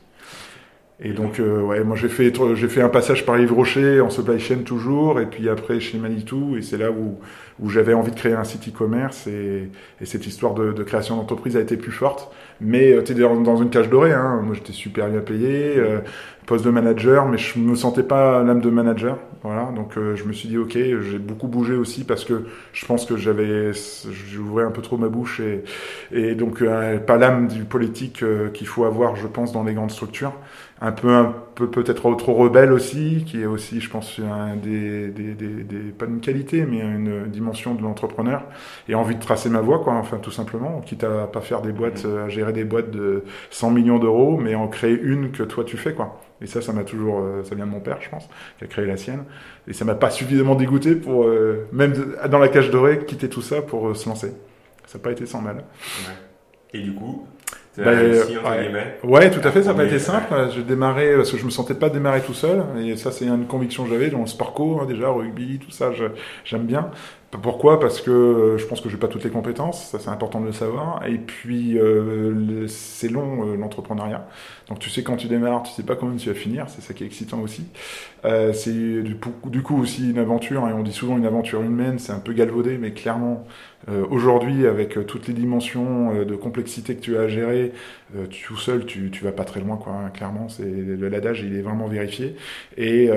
[0.99, 4.09] Et donc, euh, ouais, moi j'ai fait, j'ai fait un passage par Yves Rocher en
[4.09, 7.19] supply chain toujours, et puis après chez Manitou, et c'est là où,
[7.59, 11.17] où j'avais envie de créer un site e-commerce, et, et cette histoire de, de création
[11.17, 12.31] d'entreprise a été plus forte.
[12.61, 14.41] Mais euh, tu es dans, dans une cage dorée, hein.
[14.43, 15.99] moi j'étais super bien payé, euh,
[16.45, 19.17] poste de manager, mais je me sentais pas l'âme de manager.
[19.43, 22.85] Voilà, donc euh, je me suis dit ok, j'ai beaucoup bougé aussi parce que je
[22.85, 25.63] pense que j'avais, j'ouvrais un peu trop ma bouche et,
[26.11, 29.73] et donc euh, pas l'âme du politique euh, qu'il faut avoir, je pense, dans les
[29.73, 30.33] grandes structures.
[30.81, 35.07] Un peu, un peu peut-être trop rebelle aussi, qui est aussi, je pense, un des,
[35.09, 38.43] des, des, des pas une qualité, mais une dimension de l'entrepreneur
[38.89, 39.93] et envie de tracer ma voie, quoi.
[39.93, 43.71] Enfin, tout simplement, quitte à pas faire des boîtes, à gérer des boîtes de 100
[43.71, 46.19] millions d'euros, mais en créer une que toi tu fais, quoi.
[46.43, 48.27] Et ça, ça m'a toujours, euh, ça vient de mon père, je pense,
[48.57, 49.23] qui a créé la sienne.
[49.67, 53.29] Et ça m'a pas suffisamment dégoûté pour, euh, même de- dans la cage dorée, quitter
[53.29, 54.33] tout ça pour euh, se lancer.
[54.85, 55.55] Ça n'a pas été sans mal.
[55.57, 56.13] Ouais.
[56.73, 57.25] Et du coup,
[57.77, 58.97] Bah, réussi, ouais.
[59.03, 59.99] Ouais, tout à fait, ça n'a pas été ouais.
[59.99, 60.33] simple.
[60.53, 63.47] J'ai démarré, parce que je me sentais pas démarrer tout seul, et ça c'est une
[63.47, 66.05] conviction que j'avais dans le sportco, hein, déjà, rugby, tout ça, je-
[66.45, 66.91] j'aime bien.
[67.41, 67.79] Pourquoi?
[67.79, 70.45] Parce que euh, je pense que j'ai pas toutes les compétences, ça c'est important de
[70.45, 71.05] le savoir.
[71.07, 74.27] Et puis euh, c'est long euh, l'entrepreneuriat.
[74.69, 76.93] Donc tu sais quand tu démarres, tu sais pas combien tu vas finir, c'est ça
[76.93, 77.65] qui est excitant aussi.
[78.25, 82.13] Euh, c'est du, coup aussi une aventure, et on dit souvent une aventure humaine, c'est
[82.13, 83.45] un peu galvaudé, mais clairement
[83.89, 87.71] euh, aujourd'hui avec euh, toutes les dimensions euh, de complexité que tu as à gérer,
[88.15, 89.93] euh, tout seul tu, tu vas pas très loin quoi.
[89.93, 92.35] hein, clairement, c'est l'adage il est vraiment vérifié.
[92.77, 93.09] Et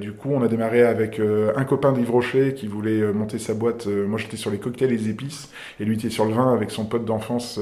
[0.00, 3.86] du coup on a démarré avec un copain d'Yves Rocher qui voulait monter sa boîte.
[3.86, 6.70] Moi j'étais sur les cocktails et les épices, et lui était sur le vin avec
[6.70, 7.60] son pote d'enfance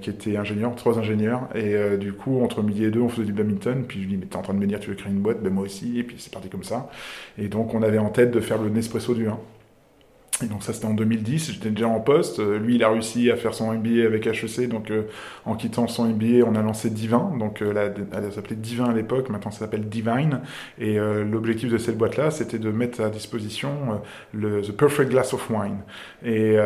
[0.00, 1.48] qui était ingénieur, trois ingénieurs.
[1.54, 3.84] Et du coup entre midi et deux on faisait du badminton.
[3.86, 5.20] Puis je lui dis mais t'es en train de me dire tu veux créer une
[5.20, 5.98] boîte, ben moi aussi.
[5.98, 6.90] Et puis c'est parti comme ça.
[7.38, 9.38] Et donc on avait en tête de faire le Nespresso du vin.
[10.48, 12.38] Donc ça c'était en 2010, j'étais déjà en poste.
[12.40, 15.02] Euh, Lui il a réussi à faire son MBA avec HEC, donc euh,
[15.44, 19.28] en quittant son MBA on a lancé Divin, donc euh, elle s'appelait Divin à l'époque,
[19.28, 20.40] maintenant ça s'appelle Divine.
[20.78, 23.70] Et euh, l'objectif de cette boîte-là c'était de mettre à disposition
[24.34, 25.78] The Perfect Glass of Wine.
[26.24, 26.56] Et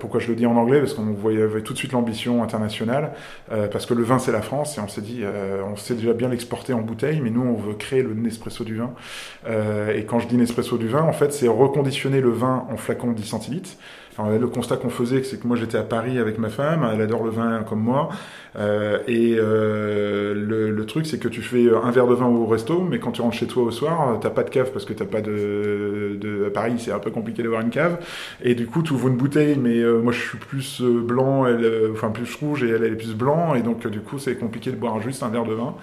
[0.00, 0.80] pourquoi je le dis en anglais?
[0.80, 3.12] Parce qu'on voyait tout de suite l'ambition internationale,
[3.48, 5.22] parce que le vin c'est la France et on s'est dit,
[5.70, 8.76] on sait déjà bien l'exporter en bouteille, mais nous on veut créer le Nespresso du
[8.76, 8.92] vin.
[9.94, 13.12] Et quand je dis Nespresso du vin, en fait, c'est reconditionner le vin en flacon
[13.24, 13.76] 10 centilitres.
[14.18, 17.24] Le constat qu'on faisait, c'est que moi j'étais à Paris avec ma femme, elle adore
[17.24, 18.10] le vin comme moi,
[18.56, 22.80] euh, et euh, le, truc c'est que tu fais un verre de vin au resto,
[22.82, 25.06] mais quand tu rentres chez toi au soir, t'as pas de cave parce que t'as
[25.06, 27.98] pas de, à Paris, c'est un peu compliqué d'avoir une cave,
[28.42, 31.46] et du coup tu ouvres une bouteille, mais euh, moi je suis plus blanc,
[31.92, 34.76] enfin plus rouge et elle, est plus blanc, et donc du coup c'est compliqué de
[34.76, 35.74] boire juste un verre de vin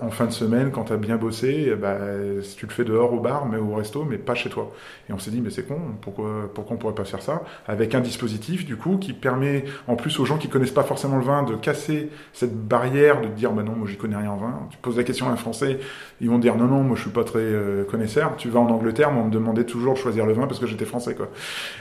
[0.00, 1.96] en fin de semaine quand t'as bien bossé, bah,
[2.42, 4.70] si tu le fais dehors au bar, mais au resto, mais pas chez toi.
[5.08, 7.22] Et on s'est dit mais c'est con, pourquoi pourquoi on pourrait pas faire
[7.66, 11.16] avec un dispositif du coup qui permet en plus aux gens qui connaissent pas forcément
[11.16, 14.36] le vin de casser cette barrière de dire bah non moi j'y connais rien en
[14.36, 14.68] vin.
[14.70, 15.78] Tu poses la question à un Français,
[16.20, 18.36] ils vont dire non non moi je suis pas très euh, connaisseur.
[18.36, 20.66] Tu vas en Angleterre, moi on me demandait toujours de choisir le vin parce que
[20.66, 21.28] j'étais français quoi.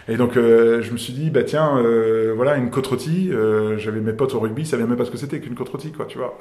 [0.07, 3.29] Et donc euh, je me suis dit bah tiens euh, voilà une côte rôtie.
[3.31, 5.69] euh, J'avais mes potes au rugby, ils savaient même pas ce que c'était qu'une côte
[5.69, 6.37] rôtie quoi tu vois.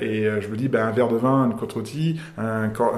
[0.00, 2.94] Et je me dis bah un verre de vin, une côte rôtie, un, cor-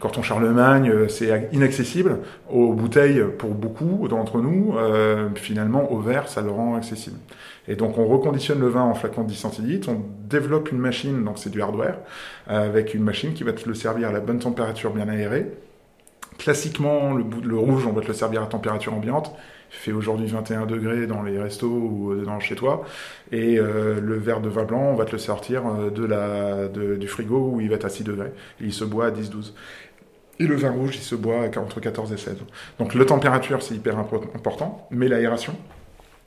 [0.00, 2.20] Corton Charlemagne, c'est inaccessible.
[2.50, 7.16] Aux bouteilles, pour beaucoup d'entre nous, euh, finalement, au verre, ça le rend accessible.
[7.68, 11.24] Et donc, on reconditionne le vin en flacon de 10 centilitres, on développe une machine,
[11.24, 11.98] donc c'est du hardware,
[12.50, 15.46] euh, avec une machine qui va te le servir à la bonne température bien aérée.
[16.38, 19.34] Classiquement, le, rouge, on va te le servir à température ambiante.
[19.70, 22.84] Fait aujourd'hui 21 degrés dans les restos ou euh, dans chez toi.
[23.30, 27.52] Et le verre de vin blanc, on va te le sortir de la, du frigo
[27.52, 28.32] où il va être à 6 degrés.
[28.60, 29.52] Il se boit à 10-12.
[30.40, 32.36] Et le vin rouge, il se boit entre 14 et 16.
[32.78, 35.54] Donc la température, c'est hyper impo- important, mais l'aération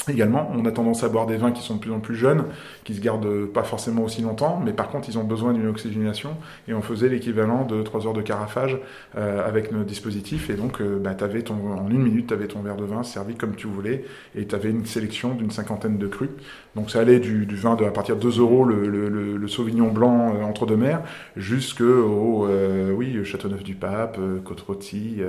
[0.09, 0.51] également.
[0.53, 2.45] On a tendance à boire des vins qui sont de plus en plus jeunes,
[2.83, 6.37] qui se gardent pas forcément aussi longtemps, mais par contre, ils ont besoin d'une oxygénation,
[6.67, 8.77] et on faisait l'équivalent de 3 heures de carafage
[9.17, 12.47] euh, avec nos dispositifs, et donc euh, bah, t'avais ton, en une minute, tu avais
[12.47, 15.97] ton verre de vin servi comme tu voulais, et tu avais une sélection d'une cinquantaine
[15.97, 16.29] de crus.
[16.75, 19.37] Donc ça allait du, du vin de, à partir de 2 euros, le, le, le,
[19.37, 21.01] le Sauvignon blanc euh, entre deux mers,
[21.35, 25.21] jusqu'au euh, oui, Châteauneuf-du-Pape, euh, Côte-Rôtie,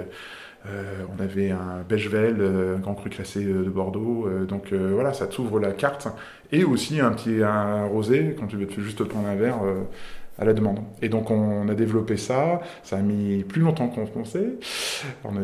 [0.66, 4.28] euh, on avait un Bechevel, euh, un grand cru classé euh, de Bordeaux.
[4.48, 6.08] donc voilà, ça t'ouvre la carte.
[6.52, 9.58] Et aussi un petit un rosé, quand tu veux te juste prendre un verre
[10.38, 10.80] à la demande.
[11.02, 12.60] Et donc on a développé ça.
[12.82, 14.54] Ça a mis plus longtemps qu'on pensait.
[15.24, 15.40] On, a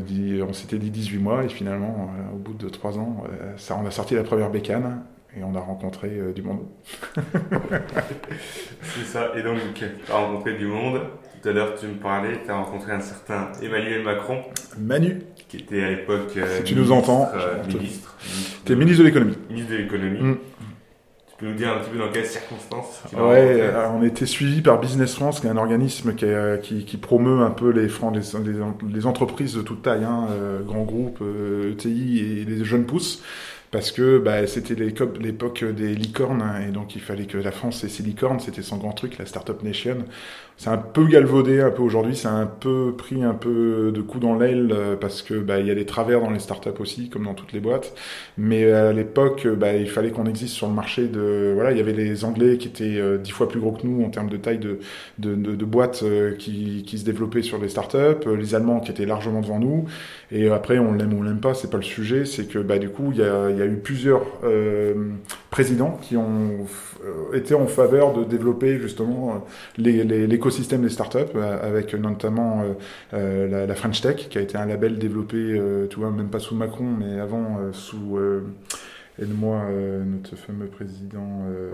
[0.47, 3.25] on s'était dit 18 mois et finalement, au bout de 3 ans,
[3.71, 5.03] on a sorti la première bécane.
[5.37, 6.67] Et on a rencontré du monde.
[8.83, 9.31] C'est ça.
[9.37, 11.03] Et donc, tu as rencontré du monde.
[11.43, 14.43] Tout à l'heure, tu me parlais, tu as rencontré un certain Emmanuel Macron,
[14.79, 16.33] Manu, qui était à l'époque.
[16.37, 18.17] euh, Si tu nous ministre, entends, euh, on te- ministre.
[18.69, 19.39] ministre de l'économie.
[19.49, 20.21] Ministre de l'économie.
[20.21, 20.37] Mm.
[21.29, 23.23] Tu peux nous dire un petit peu dans quelles circonstances tu Ouais,
[23.63, 26.99] euh, on était suivi par Business France, qui est un organisme qui, est- qui, qui
[26.99, 31.73] promeut un peu les, les, les- entreprises de toute taille, hein, euh, grands groupes, euh,
[31.73, 33.23] ETI et les jeunes pousses,
[33.71, 37.83] parce que bah, c'était l'époque des licornes, hein, et donc il fallait que la France
[37.85, 39.97] ait ses licornes, c'était son grand truc, la Startup Nation.
[40.63, 44.23] C'est un peu galvaudé un peu aujourd'hui, c'est un peu pris un peu de coups
[44.23, 47.09] dans l'aile, euh, parce que bah, il y a des travers dans les startups aussi,
[47.09, 47.95] comme dans toutes les boîtes.
[48.37, 51.53] Mais à l'époque, euh, bah, il fallait qu'on existe sur le marché de.
[51.55, 54.05] Voilà, il y avait les Anglais qui étaient euh, dix fois plus gros que nous
[54.05, 54.81] en termes de taille de,
[55.19, 57.97] de, de, de boîtes euh, qui, qui se développaient sur des startups,
[58.27, 59.87] euh, les Allemands qui étaient largement devant nous.
[60.31, 62.27] Et après, on l'aime ou on l'aime pas, c'est pas le sujet.
[62.27, 64.93] C'est que bah, du coup, il y a, il y a eu plusieurs euh,
[65.51, 66.67] présidents qui ont
[67.05, 69.45] euh, été en faveur de développer justement
[69.79, 72.63] euh, l'écosystème des startups, euh, avec notamment
[73.15, 75.61] euh, la, la French Tech, qui a été un label développé,
[75.91, 78.41] tu vois, même pas sous Macron, mais avant euh,
[79.21, 81.43] sous, euh, aide-moi, euh, notre fameux président.
[81.49, 81.71] euh,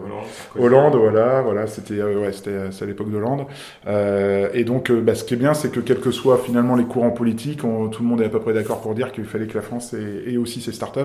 [0.59, 3.46] Hollande, voilà, voilà, c'était euh, ouais, c'était euh, c'est à l'époque d'Hollande.
[3.87, 6.85] Euh, et donc, bah, ce qui est bien, c'est que quels que soient finalement les
[6.85, 9.46] courants politiques, on- tout le monde est à peu près d'accord pour dire qu'il fallait
[9.46, 11.00] que la France ait, ait aussi ses startups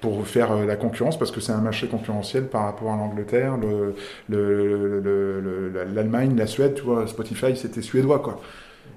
[0.00, 3.94] pour faire la concurrence, parce que c'est un marché concurrentiel par rapport à l'Angleterre, le-
[4.28, 8.40] le- le- le- l'Allemagne, la Suède, tu vois, Spotify, c'était suédois, quoi.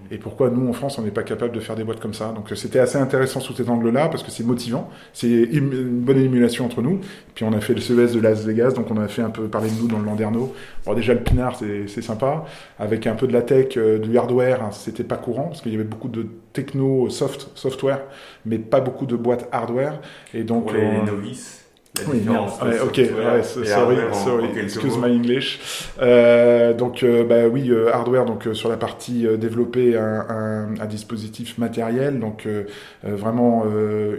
[0.09, 2.31] Et pourquoi nous en France on n'est pas capable de faire des boîtes comme ça
[2.33, 6.65] Donc c'était assez intéressant sous cet angle-là parce que c'est motivant, c'est une bonne émulation
[6.65, 7.01] entre nous.
[7.35, 9.47] Puis on a fait le CES de Las Vegas, donc on a fait un peu
[9.47, 10.53] parler de nous dans le Landerneau.
[10.85, 12.45] Bon déjà le Pinard c'est sympa,
[12.79, 15.71] avec un peu de la tech, euh, du hardware, hein, c'était pas courant parce qu'il
[15.71, 18.01] y avait beaucoup de techno soft software,
[18.45, 19.99] mais pas beaucoup de boîtes hardware.
[20.33, 22.49] Et donc Pour les, euh, les novices, la oui, merde.
[22.61, 25.59] Ouais, ok, ouais, sorry, en- sorry, en excuse my English.
[26.01, 30.25] Euh, donc, euh, bah oui, euh, hardware, donc euh, sur la partie euh, développer un,
[30.29, 32.63] un, un dispositif matériel, donc euh,
[33.03, 33.63] vraiment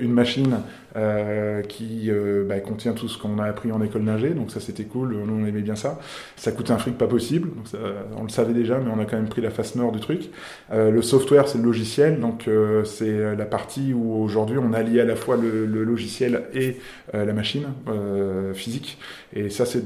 [0.01, 0.61] une machine
[0.99, 4.59] euh, qui euh, bah, contient tout ce qu'on a appris en école d'ingé, donc ça
[4.59, 6.01] c'était cool, nous on aimait bien ça.
[6.35, 7.51] Ça coûte un fric pas possible,
[8.17, 10.31] on le savait déjà, mais on a quand même pris la face nord du truc.
[10.73, 12.49] Euh, le software, c'est le logiciel, donc
[12.85, 16.79] c'est la partie où aujourd'hui on allie à la fois le, logiciel et
[17.13, 17.67] la machine
[18.55, 18.99] physique.
[19.35, 19.85] Et ça, c'est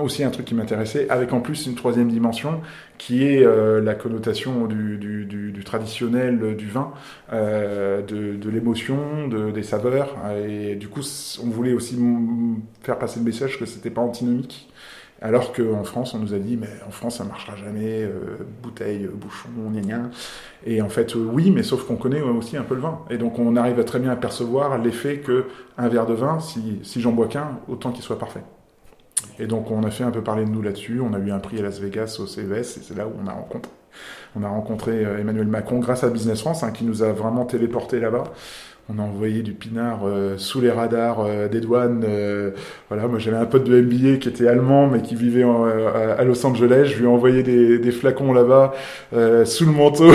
[0.00, 2.60] aussi un truc qui m'intéressait, avec en plus une troisième dimension
[2.98, 6.92] qui est euh, la connotation du, du, du, du traditionnel euh, du vin,
[7.32, 10.14] euh, de, de l'émotion, de, des saveurs.
[10.46, 11.02] Et du coup,
[11.42, 11.98] on voulait aussi
[12.82, 14.68] faire passer le message que c'était pas antinomique.
[15.22, 19.04] Alors qu'en France, on nous a dit, mais en France, ça marchera jamais, euh, bouteille,
[19.06, 20.10] euh, bouchon, gna gna.
[20.66, 23.00] Et en fait, euh, oui, mais sauf qu'on connaît aussi un peu le vin.
[23.10, 25.46] Et donc, on arrive à très bien apercevoir l'effet que
[25.78, 28.42] un verre de vin, si, si j'en bois qu'un, autant qu'il soit parfait.
[29.38, 31.00] Et donc, on a fait un peu parler de nous là-dessus.
[31.00, 33.26] On a eu un prix à Las Vegas au CES, et c'est là où on
[33.26, 33.70] a rencontré.
[34.34, 37.44] On a rencontré euh, Emmanuel Macron grâce à Business France, hein, qui nous a vraiment
[37.44, 38.24] téléporté là-bas.
[38.88, 42.04] On a envoyé du pinard euh, sous les radars euh, des douanes.
[42.08, 42.52] euh,
[42.88, 46.22] voilà, moi j'avais un pote de MBA qui était allemand mais qui vivait euh, à
[46.22, 46.92] Los Angeles.
[46.94, 48.74] Je lui ai envoyé des, des flacons là-bas
[49.12, 50.12] euh, sous le manteau,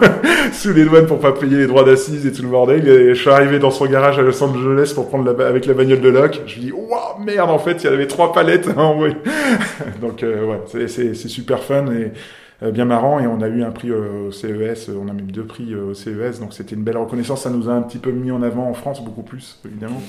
[0.52, 2.82] sous les douanes pour pas payer les droits d'assises et tout le bordel.
[2.86, 6.00] Je suis arrivé dans son garage à Los Angeles pour prendre la, avec la bagnole
[6.00, 6.40] de Locke.
[6.46, 9.16] Je lui dis waouh merde en fait il y avait trois palettes à envoyer.
[10.00, 12.12] Donc euh, ouais, c'est- super fun et
[12.62, 15.30] bien marrant et on a eu un prix euh, au CES, euh, on a même
[15.30, 17.98] deux prix euh, au CES, donc c'était une belle reconnaissance, ça nous a un petit
[17.98, 20.00] peu mis en avant en France, beaucoup plus évidemment.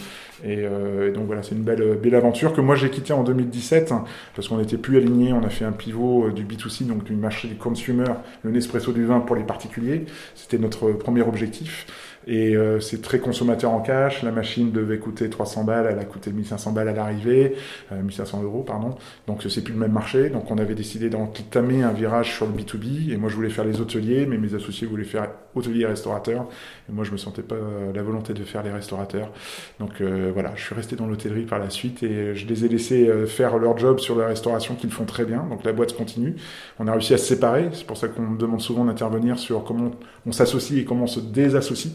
[0.44, 3.24] Et, euh, et donc voilà, c'est une belle, belle aventure que moi j'ai quitté en
[3.24, 4.04] 2017 hein,
[4.36, 7.14] parce qu'on n'était plus aligné, on a fait un pivot euh, du B2C, donc du
[7.14, 8.06] marché du consumer,
[8.44, 10.06] le Nespresso du vin pour les particuliers,
[10.36, 11.88] c'était notre premier objectif.
[12.28, 14.24] Et euh, c'est très consommateur en cash.
[14.24, 17.56] La machine devait coûter 300 balles, elle a coûté 1500 balles à l'arrivée,
[17.92, 18.96] euh, 1500 euros, pardon.
[19.28, 20.30] Donc c'est plus le même marché.
[20.30, 23.12] Donc on avait décidé d'entamer un virage sur le B2B.
[23.12, 26.48] Et moi je voulais faire les hôteliers, mais mes associés voulaient faire hôteliers et restaurateurs.
[26.90, 29.32] Et moi je me sentais pas euh, la volonté de faire les restaurateurs.
[29.80, 32.68] Donc euh, voilà, je suis resté dans l'hôtellerie par la suite et je les ai
[32.68, 35.46] laissés euh, faire leur job sur la restauration qu'ils font très bien.
[35.50, 36.36] Donc la boîte continue.
[36.80, 37.70] On a réussi à se séparer.
[37.74, 39.92] C'est pour ça qu'on me demande souvent d'intervenir sur comment
[40.26, 41.94] on s'associe et comment on se désassocie.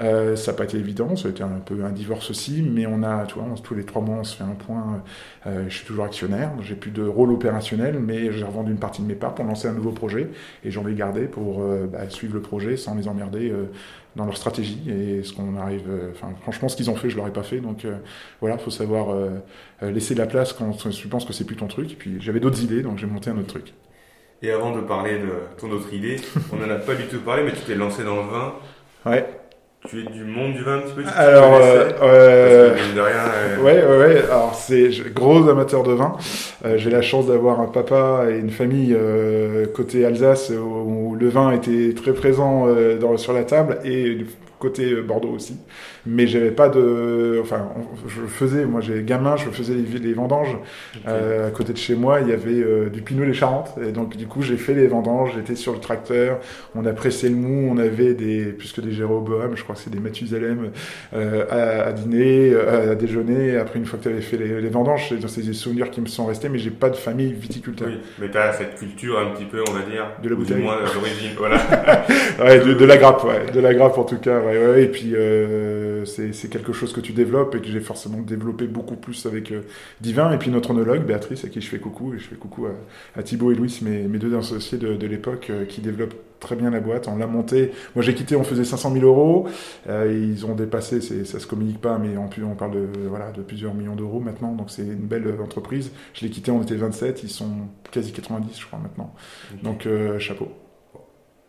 [0.00, 2.86] Euh, ça n'a pas été évident, ça a été un peu un divorce aussi, mais
[2.86, 5.02] on a, tu vois, on- tous les trois mois, on se fait un point.
[5.46, 9.02] Euh, je suis toujours actionnaire, j'ai plus de rôle opérationnel, mais j'ai revendu une partie
[9.02, 10.28] de mes parts pour lancer un nouveau projet,
[10.64, 13.66] et j'en vais garder pour euh, bah, suivre le projet sans les emmerder euh,
[14.16, 14.80] dans leur stratégie.
[14.88, 17.60] Et ce qu'on arrive, euh, enfin, franchement, ce qu'ils ont fait, je l'aurais pas fait.
[17.60, 17.96] Donc euh,
[18.40, 19.30] voilà, faut savoir euh,
[19.82, 21.92] euh, laisser de la place quand tu penses que c'est plus ton truc.
[21.92, 23.74] Et puis j'avais d'autres idées, donc j'ai monté un autre truc.
[24.42, 26.16] Et avant de parler de ton autre idée,
[26.50, 28.54] on n'en a pas du tout parlé, mais tu t'es lancé dans le vin.
[29.06, 29.43] Ouais.
[29.90, 33.16] Tu es du monde du vin un petit peu tu Alors, euh, euh, de rien,
[33.34, 34.22] euh, Ouais, ouais, ouais.
[34.30, 36.16] Alors, c'est gros amateur de vin.
[36.64, 41.16] Euh, J'ai la chance d'avoir un papa et une famille euh, côté Alsace où, où
[41.16, 44.26] le vin était très présent euh, dans, sur la table et du
[44.64, 45.56] côté euh, Bordeaux aussi.
[46.06, 47.68] Mais j'avais pas de, enfin,
[48.08, 50.56] je faisais, moi j'ai gamin, je faisais les, les vendanges.
[51.06, 53.74] Euh, à côté de chez moi, il y avait euh, du Pinot les Charentes.
[53.86, 56.38] Et donc, du coup, j'ai fait les vendanges, j'étais sur le tracteur,
[56.74, 59.90] on a pressé le mou, on avait des, puisque des Jéroboam, je crois que c'est
[59.90, 60.70] des Mathusalem,
[61.14, 63.56] euh, à, à dîner, euh, à déjeuner.
[63.56, 66.06] Après, une fois que tu avais fait les, les vendanges, c'est des souvenirs qui me
[66.06, 67.88] sont restés, mais j'ai pas de famille viticulteur.
[67.88, 70.06] Oui, mais tu as cette culture un petit peu, on va dire.
[70.22, 70.62] De la ou du bouteille.
[70.62, 71.56] moins d'origine, voilà.
[72.38, 73.46] Ouais, de, de la grappe, ouais.
[73.52, 74.53] De la grappe, en tout cas, ouais.
[74.58, 78.18] Ouais, ouais, et puis euh, c'est quelque chose que tu développes et que j'ai forcément
[78.18, 79.62] développé beaucoup plus avec euh,
[80.00, 82.66] Divin et puis notre onologue Béatrice à qui je fais coucou et je fais coucou
[82.66, 86.14] à, à Thibaut et Louis, mes, mes deux associés de, de l'époque euh, qui développent
[86.40, 87.08] très bien la boîte.
[87.08, 87.72] On l'a montée.
[87.94, 89.48] Moi j'ai quitté, on faisait 500 000 euros.
[89.88, 93.40] Ils ont dépassé, ça se communique pas, mais en plus on parle de voilà de
[93.40, 94.52] plusieurs millions d'euros maintenant.
[94.52, 95.90] Donc c'est une belle entreprise.
[96.12, 97.50] Je l'ai quitté, on était 27, ils sont
[97.90, 99.14] quasi 90 je crois maintenant.
[99.62, 99.88] Donc
[100.18, 100.63] chapeau.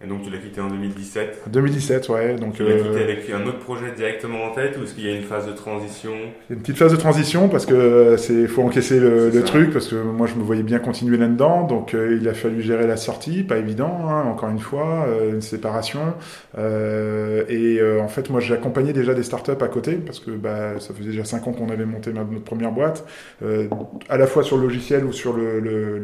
[0.03, 2.35] Et donc tu l'as quitté en 2017 2017, ouais.
[2.35, 5.05] Donc Tu l'as quitté euh, avec un autre projet directement en tête ou est-ce qu'il
[5.05, 6.11] y a une phase de transition?
[6.49, 10.27] Une petite phase de transition parce que c'est faut encaisser le, truc parce que moi
[10.27, 13.57] je me voyais bien continuer là-dedans donc euh, il a fallu gérer la sortie pas
[13.57, 16.13] évident hein, encore une fois euh, une séparation
[16.57, 20.79] euh, et euh, en fait moi j'accompagnais déjà des startups à côté parce que bah,
[20.79, 23.05] ça faisait déjà cinq ans qu'on avait monté ma- notre première boîte
[23.43, 23.67] euh,
[24.09, 25.99] à la fois sur le logiciel ou sur le, le,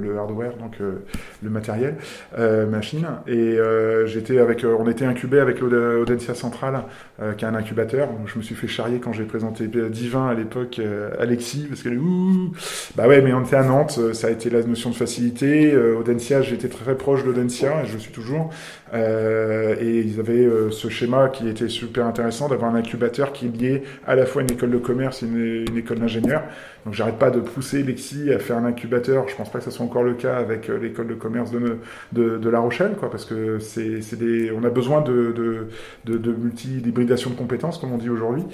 [0.00, 1.04] le, hardware donc euh,
[1.42, 1.96] le matériel
[2.38, 6.84] euh, machine et euh, j'étais avec euh, on était incubé avec Audencia Central
[7.20, 8.08] euh, qui est un incubateur.
[8.26, 10.80] Je me suis fait charrier quand j'ai présenté Divin à l'époque,
[11.18, 12.52] Alexis, parce qu'elle ouh,
[12.96, 15.76] bah ouais, mais on était à Nantes, ça a été la notion de facilité.
[15.76, 18.50] Audencia, j'étais très proche d'Audencia, et je le suis toujours.
[18.94, 23.48] Euh, et ils avaient euh, ce schéma qui était super intéressant d'avoir un incubateur qui
[23.48, 26.42] liait à la fois une école de commerce et une, école d'ingénieur.
[26.84, 29.28] Donc j'arrête pas de pousser Lexi à faire un incubateur.
[29.28, 31.78] Je pense pas que ce soit encore le cas avec euh, l'école de commerce de,
[32.12, 35.66] de, de La Rochelle, quoi, parce que c'est c'est des, on a besoin de, de,
[36.04, 38.44] de, de multi d'hybridation de compétences, comme on dit aujourd'hui.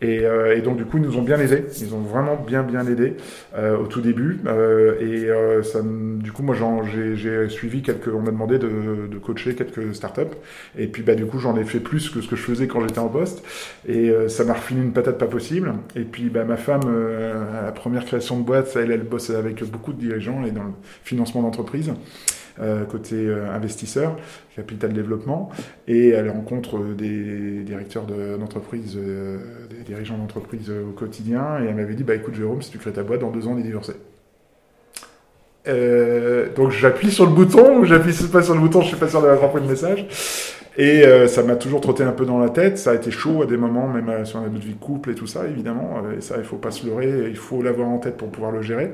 [0.00, 1.64] Et, euh, et donc du coup, ils nous ont bien aidés.
[1.80, 3.16] Ils ont vraiment bien bien aidé
[3.56, 4.40] euh, au tout début.
[4.46, 8.08] Euh, et ça, du coup, moi, j'ai suivi quelques.
[8.08, 10.36] On m'a demandé de, de coacher quelques startups.
[10.76, 12.80] Et puis, bah, du coup, j'en ai fait plus que ce que je faisais quand
[12.80, 13.42] j'étais en poste.
[13.86, 15.72] Et euh, ça m'a refilé une patate pas possible.
[15.96, 19.30] Et puis, bah, ma femme, euh, à la première création de boîte, elle, elle bosse
[19.30, 20.72] avec beaucoup de dirigeants et dans le
[21.04, 21.92] financement d'entreprise.
[22.60, 24.16] Euh, côté investisseur,
[24.56, 25.48] capital développement,
[25.86, 31.94] et elle rencontre des directeurs de- d'entreprise, des dirigeants d'entreprise au quotidien, et elle m'avait
[31.94, 33.92] dit, bah écoute Jérôme, si tu crées ta boîte, dans deux ans on est divorcé.
[35.68, 39.08] Euh, donc j'appuie sur le bouton, ou j'appuie pas sur le bouton, je suis pas
[39.08, 40.06] sûr d'avoir compris le message.
[40.78, 42.78] Et euh, ça m'a toujours trotté un peu dans la tête.
[42.78, 45.14] Ça a été chaud à des moments, même euh, sur notre vie de couple et
[45.16, 46.04] tout ça, évidemment.
[46.04, 48.52] Euh, Et ça, il faut pas se leurrer, il faut l'avoir en tête pour pouvoir
[48.52, 48.92] le gérer.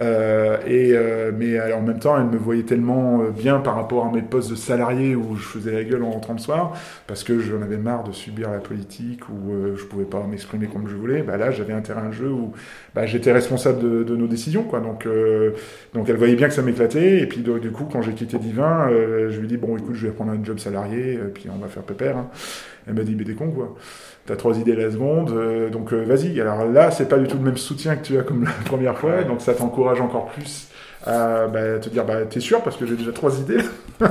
[0.00, 0.94] Et
[1.36, 4.54] mais en même temps, elle me voyait tellement bien par rapport à mes postes de
[4.54, 6.72] salarié où je faisais la gueule en rentrant le soir,
[7.06, 10.86] parce que j'en avais marre de subir la politique où je pouvais pas m'exprimer comme
[10.88, 11.22] je voulais.
[11.22, 12.52] Bah là, j'avais un terrain de jeu où
[12.94, 14.80] bah, j'étais responsable de, nos décisions, quoi.
[14.80, 15.52] Donc euh,
[15.94, 17.20] donc elle voyait bien que ça m'éclatait.
[17.20, 20.12] Et puis du coup, quand j'ai quitté Divin, je lui dit bon, écoute, je vais
[20.12, 22.16] prendre un job salarié, puis on va faire pépère.
[22.16, 22.30] hein.
[22.86, 23.74] Elle m'a dit mais t'es con quoi.
[24.26, 26.40] T'as trois idées la seconde, euh, donc euh, vas-y.
[26.40, 28.96] Alors là, c'est pas du tout le même soutien que tu as comme la première
[28.98, 30.68] fois, donc ça t'encourage encore plus
[31.06, 33.58] à bah, te dire bah t'es sûr parce que j'ai déjà trois idées.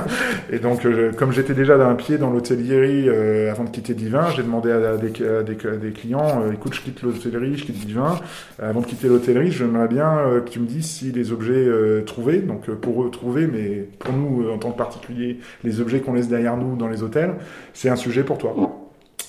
[0.50, 4.30] et donc euh, comme j'étais déjà d'un pied dans l'hôtellerie euh, avant de quitter Divin,
[4.30, 7.64] j'ai demandé à, des, à des- à des clients euh, écoute je quitte l'hôtellerie, je
[7.64, 8.18] quitte Divin.
[8.62, 11.52] Euh, avant de quitter l'hôtellerie, j'aimerais bien euh, que tu me dises si les objets
[11.54, 15.38] euh, trouvés, donc euh, pour eux trouvés, mais pour nous euh, en tant que particulier,
[15.64, 17.34] les objets qu'on laisse derrière nous dans les hôtels,
[17.72, 18.54] c'est un sujet pour toi.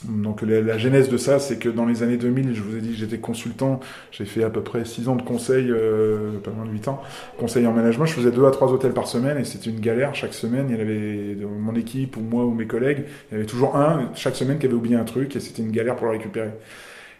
[0.07, 2.81] Donc la, la genèse de ça, c'est que dans les années 2000, je vous ai
[2.81, 3.79] dit j'étais consultant,
[4.11, 7.01] j'ai fait à peu près 6 ans de conseil, euh, pas moins de 8 ans,
[7.37, 10.15] conseil en management, je faisais 2 à 3 hôtels par semaine et c'était une galère.
[10.15, 13.47] Chaque semaine, il y avait mon équipe ou moi ou mes collègues, il y avait
[13.47, 16.13] toujours un chaque semaine qui avait oublié un truc et c'était une galère pour le
[16.13, 16.51] récupérer.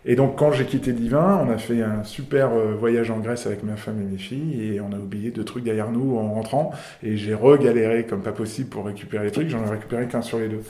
[0.08, 3.48] Et donc quand j'ai quitté Divin, on a fait un super euh, voyage en Grèce
[3.48, 6.34] avec ma femme et mes filles et on a oublié deux trucs derrière nous en
[6.34, 6.71] rentrant.
[7.02, 10.38] Et j'ai regaléré comme pas possible pour récupérer les trucs, j'en ai récupéré qu'un sur
[10.38, 10.62] les deux.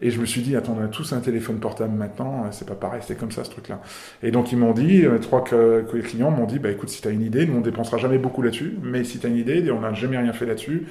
[0.00, 2.66] Et je me suis dit, attends, on a tous un téléphone portable maintenant, euh, c'est
[2.66, 3.80] pas pareil, c'était comme ça ce truc-là.
[4.22, 7.22] Et donc ils m'ont dit, euh, trois clients m'ont dit, bah écoute, si t'as une
[7.22, 10.18] idée, nous on dépensera jamais beaucoup là-dessus, mais si t'as une idée, on n'a jamais
[10.18, 10.86] rien fait là-dessus,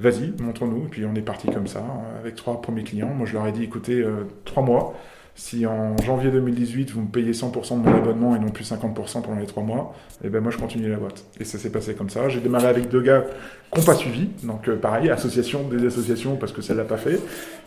[0.00, 0.86] vas-y, montre-nous.
[0.86, 3.14] Et puis on est parti comme ça, euh, avec trois premiers clients.
[3.14, 4.04] Moi je leur ai dit, écoutez,
[4.44, 4.94] trois mois,
[5.38, 9.22] si en janvier 2018 vous me payez 100% de mon abonnement et non plus 50%
[9.22, 11.24] pendant les trois mois, et ben moi je continue la boîte.
[11.38, 12.28] Et ça s'est passé comme ça.
[12.28, 13.24] J'ai démarré avec deux gars
[13.72, 16.96] qui n'ont pas suivi, donc euh, pareil, association, des associations parce que ça l'a pas
[16.96, 17.20] fait.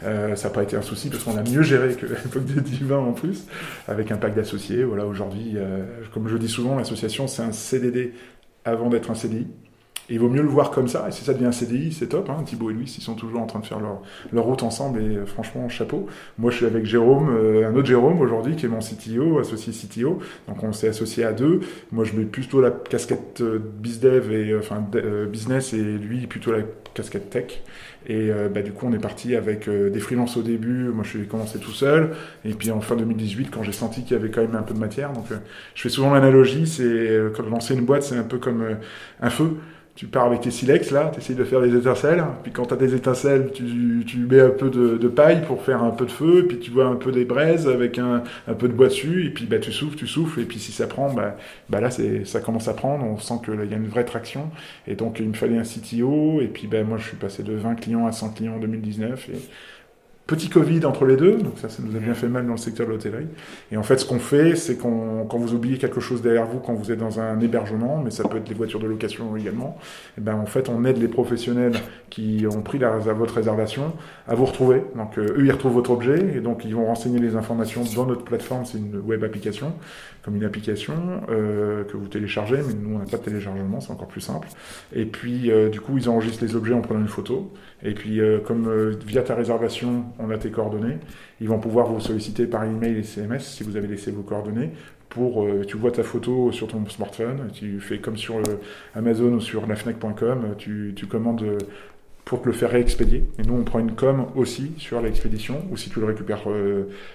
[0.03, 2.59] Euh, ça n'a pas été un souci parce qu'on a mieux géré que l'époque des
[2.59, 3.45] divins en plus,
[3.87, 4.83] avec un pack d'associés.
[4.83, 8.13] Voilà, aujourd'hui, euh, comme je dis souvent, l'association c'est un CDD
[8.65, 9.47] avant d'être un CDI.
[10.11, 12.29] Il vaut mieux le voir comme ça, et si ça devient un CDI, c'est top.
[12.29, 12.43] Hein.
[12.45, 15.15] Thibaut et Louis, ils sont toujours en train de faire leur, leur route ensemble, et
[15.15, 16.07] euh, franchement, chapeau.
[16.37, 19.73] Moi, je suis avec Jérôme, euh, un autre Jérôme aujourd'hui, qui est mon CTO, associé
[19.73, 20.19] CTO.
[20.47, 21.61] Donc, on s'est associé à deux.
[21.91, 24.85] Moi, je mets plutôt la casquette euh, bizdev et euh, enfin
[25.31, 27.61] business, et lui plutôt la casquette tech.
[28.07, 30.89] Et euh, bah, du coup, on est parti avec euh, des freelances au début.
[30.89, 32.11] Moi, je suis commencé tout seul.
[32.45, 34.73] Et puis en fin 2018, quand j'ai senti qu'il y avait quand même un peu
[34.73, 35.37] de matière, donc euh,
[35.75, 38.77] je fais souvent l'analogie, c'est quand lancer une boîte, c'est un peu comme
[39.21, 39.51] un feu.
[39.95, 42.73] Tu pars avec tes silex là, tu essayes de faire des étincelles, puis quand tu
[42.73, 46.05] as des étincelles, tu, tu mets un peu de, de, paille pour faire un peu
[46.05, 48.87] de feu, puis tu vois un peu des braises avec un, un peu de bois
[48.87, 51.35] dessus, et puis bah, tu souffles, tu souffles, et puis si ça prend, bah,
[51.69, 54.49] bah là ça commence à prendre, on sent qu'il y a une vraie traction,
[54.87, 57.53] et donc il me fallait un CTO, et puis bah, moi je suis passé de
[57.53, 59.39] 20 clients à 100 clients en 2019, et
[60.27, 62.57] Petit Covid entre les deux, donc ça, ça nous a bien fait mal dans le
[62.57, 63.27] secteur de l'hôtellerie.
[63.71, 66.59] Et en fait, ce qu'on fait, c'est qu'on, quand vous oubliez quelque chose derrière vous,
[66.59, 69.77] quand vous êtes dans un hébergement, mais ça peut être les voitures de location également,
[69.81, 71.73] et eh ben en fait, on aide les professionnels
[72.09, 73.93] qui ont pris la, votre réservation
[74.27, 74.83] à vous retrouver.
[74.95, 78.05] Donc euh, eux, ils retrouvent votre objet et donc ils vont renseigner les informations dans
[78.05, 78.65] notre plateforme.
[78.65, 79.73] C'est une web application,
[80.23, 80.93] comme une application
[81.29, 84.47] euh, que vous téléchargez, mais nous on n'a pas de téléchargement, c'est encore plus simple.
[84.93, 87.51] Et puis euh, du coup, ils enregistrent les objets en prenant une photo.
[87.83, 90.97] Et puis, euh, comme euh, via ta réservation, on a tes coordonnées,
[91.39, 94.71] ils vont pouvoir vous solliciter par email et CMS si vous avez laissé vos coordonnées.
[95.09, 98.41] Pour, euh, tu vois ta photo sur ton smartphone, tu fais comme sur
[98.95, 101.57] Amazon ou sur lafnec.com, tu, tu commandes
[102.23, 103.25] pour te le faire réexpédier.
[103.39, 106.43] Et nous, on prend une com aussi sur l'expédition, ou si tu le récupères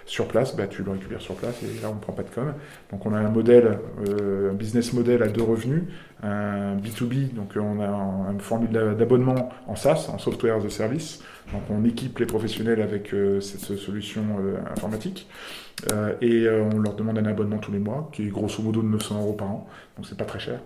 [0.04, 2.28] sur place, bah, tu le récupères sur place, et là, on ne prend pas de
[2.28, 2.52] com.
[2.90, 5.84] Donc, on a un modèle, un business model à deux revenus,
[6.22, 11.22] B2B, donc on a une formule d'abonnement en SaaS, en Software as a Service.
[11.52, 15.28] Donc on équipe les professionnels avec euh, cette solution euh, informatique
[15.92, 18.88] euh, et on leur demande un abonnement tous les mois, qui est grosso modo de
[18.88, 20.60] 900 euros par an, donc c'est pas très cher.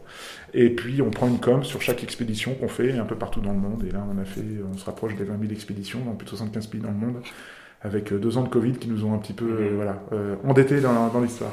[0.55, 3.53] Et puis on prend une com sur chaque expédition qu'on fait un peu partout dans
[3.53, 3.84] le monde.
[3.86, 6.30] Et là on a fait, on se rapproche des 20 000 expéditions dans plus de
[6.30, 7.16] 75 pays dans le monde,
[7.82, 9.74] avec deux ans de Covid qui nous ont un petit peu mmh.
[9.74, 10.03] voilà,
[10.44, 11.53] endettés dans, dans l'histoire.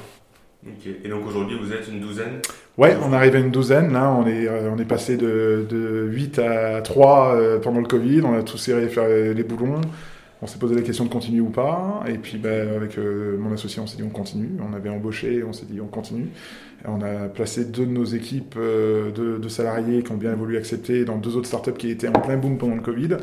[1.03, 2.41] Et donc aujourd'hui, vous êtes une douzaine
[2.77, 3.91] Ouais, on arrive à une douzaine.
[3.91, 7.87] Là, on est, euh, on est passé de, de 8 à 3 euh, pendant le
[7.87, 8.21] Covid.
[8.23, 9.81] On a tous serré faire les boulons.
[10.41, 12.03] On s'est posé la question de continuer ou pas.
[12.07, 14.51] Et puis, ben, avec euh, mon associé, on s'est dit on continue.
[14.61, 16.27] On avait embauché, on s'est dit on continue.
[16.85, 21.05] on a placé deux de nos équipes de, de, salariés qui ont bien voulu accepter
[21.05, 23.17] dans deux autres startups qui étaient en plein boom pendant le Covid.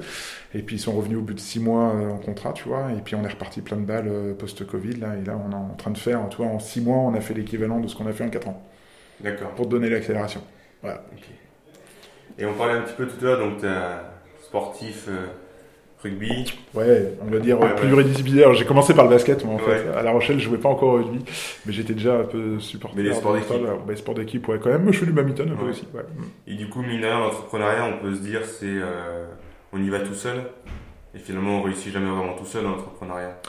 [0.55, 2.91] Et puis, ils sont revenus au bout de six mois en contrat, tu vois.
[2.93, 4.97] Et puis, on est reparti plein de balles post-Covid.
[4.97, 7.15] Là, et là, on est en train de faire, tu vois, en six mois, on
[7.15, 8.61] a fait l'équivalent de ce qu'on a fait en quatre ans.
[9.21, 9.51] D'accord.
[9.51, 10.41] Pour te donner l'accélération.
[10.83, 11.05] Voilà.
[12.39, 13.65] Et on parlait un petit peu tout à l'heure, donc
[14.43, 15.27] sportif euh,
[16.05, 16.55] rugby.
[16.75, 18.55] Ouais, on va dire ouais, pluridisciplinaire.
[18.55, 19.89] J'ai commencé par le basket, moi, en fait.
[19.97, 21.25] À La Rochelle, je jouais pas encore au rugby,
[21.67, 22.97] mais j'étais déjà un peu supporter.
[22.97, 23.57] Mais les sports d'équipe
[23.89, 24.83] Les sports d'équipe, ouais, quand même.
[24.83, 25.87] Moi, je fais du badminton un peu aussi.
[26.47, 29.27] Et du coup, mineur, l'entrepreneuriat, on peut se dire, c'est euh,
[29.73, 30.43] on y va tout seul.
[31.15, 33.41] Et finalement, on réussit jamais vraiment tout seul dans l'entrepreneuriat.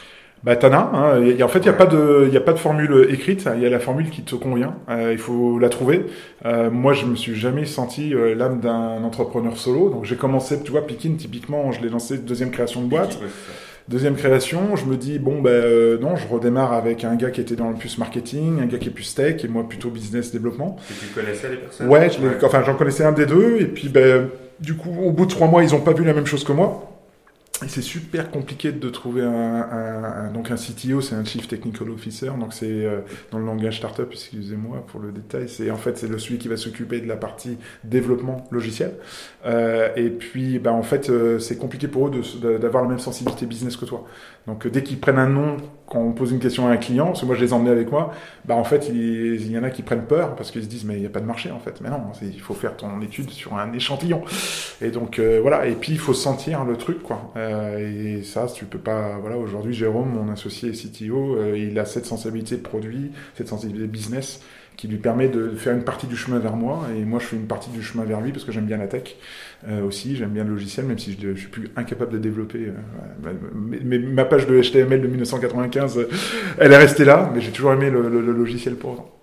[0.46, 0.91] Bah t'en as.
[0.93, 1.41] Hein.
[1.41, 3.50] en fait, il n'y a pas de, il a pas de formule écrite.
[3.56, 4.76] Il y a la formule qui te convient.
[4.89, 6.06] Euh, il faut la trouver.
[6.46, 9.89] Euh, moi, je me suis jamais senti euh, l'âme d'un entrepreneur solo.
[9.89, 13.18] Donc j'ai commencé, tu vois, Pikin, typiquement, je l'ai lancé deuxième création de boîte.
[13.88, 17.39] Deuxième création, je me dis bon ben euh, non, je redémarre avec un gars qui
[17.39, 20.32] était dans le plus marketing, un gars qui est plus tech et moi plutôt business
[20.32, 20.78] développement.
[20.89, 21.88] Et tu connaissais les personnes?
[21.88, 22.10] Ouais,
[22.41, 24.28] enfin j'en connaissais un des deux et puis ben
[24.60, 26.52] du coup au bout de trois mois ils ont pas vu la même chose que
[26.52, 26.95] moi.
[27.64, 31.89] Et c'est super compliqué de trouver un, un, donc un CTO, c'est un Chief Technical
[31.89, 32.99] Officer, donc c'est euh,
[33.32, 36.58] dans le langage startup, excusez-moi pour le détail, c'est en fait c'est celui qui va
[36.58, 38.95] s'occuper de la partie développement logiciel.
[39.45, 42.22] Euh, et puis bah, en fait euh, c'est compliqué pour eux
[42.60, 44.06] d'avoir la même sensibilité business que toi.
[44.48, 47.22] Donc dès qu'ils prennent un nom, quand on pose une question à un client, parce
[47.22, 48.12] que moi je les emmenais avec moi,
[48.46, 50.96] bah en fait il, y en a qui prennent peur parce qu'ils se disent mais
[50.96, 51.82] il n'y a pas de marché en fait.
[51.82, 54.24] Mais non, il faut faire ton étude sur un échantillon.
[54.82, 57.32] Et donc voilà, et puis il faut sentir le truc quoi.
[57.38, 59.18] Euh, et ça, tu peux pas.
[59.20, 64.41] Voilà, aujourd'hui, Jérôme, mon associé CTO, euh, il a cette sensibilité produit, cette sensibilité business
[64.78, 66.88] qui lui permet de faire une partie du chemin vers moi.
[66.95, 68.88] Et moi je fais une partie du chemin vers lui parce que j'aime bien la
[68.88, 69.15] tech
[69.67, 72.71] euh, aussi, j'aime bien le logiciel même si je, je suis plus incapable de développer.
[73.53, 76.07] mais, ma page de HTML de 1995,
[76.57, 79.15] elle est restée là, mais j'ai toujours aimé le, le, le logiciel pour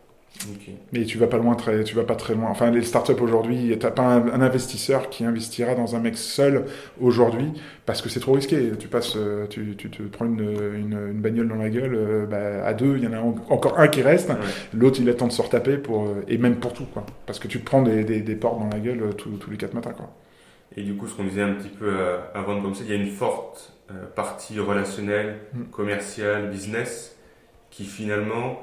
[0.93, 2.49] Mais tu vas pas loin, très, tu vas pas très loin.
[2.51, 6.66] Enfin, les startups aujourd'hui, t'as pas un, investisseur qui investira dans un mec seul
[7.01, 7.53] aujourd'hui
[7.86, 8.72] parce que c'est trop risqué.
[8.78, 12.26] Tu passes, euh, tu, tu te prends une, une, une, bagnole dans la gueule, euh,
[12.26, 14.32] bah, à deux, il y en a encore un qui reste,
[14.74, 17.05] l'autre il attend de se retaper pour, euh, et même pour tout, quoi.
[17.26, 19.57] Parce que tu te prends des, des, des portes dans la gueule tous, tous les
[19.57, 20.11] quatre matins, quoi.
[20.76, 21.95] Et du coup, ce qu'on disait un petit peu
[22.34, 23.74] avant de commencer, il y a une forte
[24.16, 25.64] partie relationnelle, mm.
[25.64, 27.16] commerciale, business,
[27.70, 28.62] qui finalement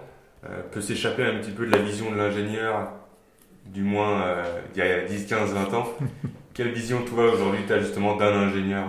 [0.71, 2.91] peut s'échapper un petit peu de la vision de l'ingénieur,
[3.65, 5.87] du moins euh, il y a 10, 15, 20 ans.
[6.53, 8.87] Quelle vision toi aujourd'hui tu as justement d'un ingénieur?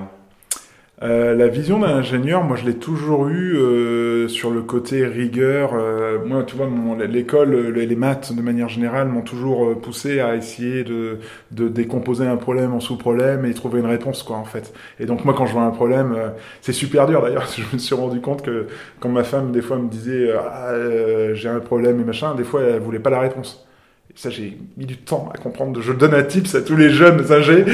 [1.03, 5.71] Euh, la vision d'un ingénieur, moi je l'ai toujours eu euh, sur le côté rigueur.
[5.73, 6.69] Euh, moi, tu vois,
[7.07, 11.19] l'école, les maths de manière générale m'ont toujours poussé à essayer de,
[11.53, 14.75] de, décomposer un problème en sous-problème et trouver une réponse, quoi, en fait.
[14.99, 16.15] Et donc moi, quand je vois un problème,
[16.61, 17.47] c'est super dur d'ailleurs.
[17.57, 18.67] Je me suis rendu compte que
[19.01, 20.75] quand ma femme des fois me disait ah,
[21.35, 23.67] j'ai un problème et machin, des fois elle voulait pas la réponse
[24.21, 25.81] Ça, j'ai mis du temps à comprendre.
[25.81, 27.65] Je donne un tips à tous les jeunes ingés.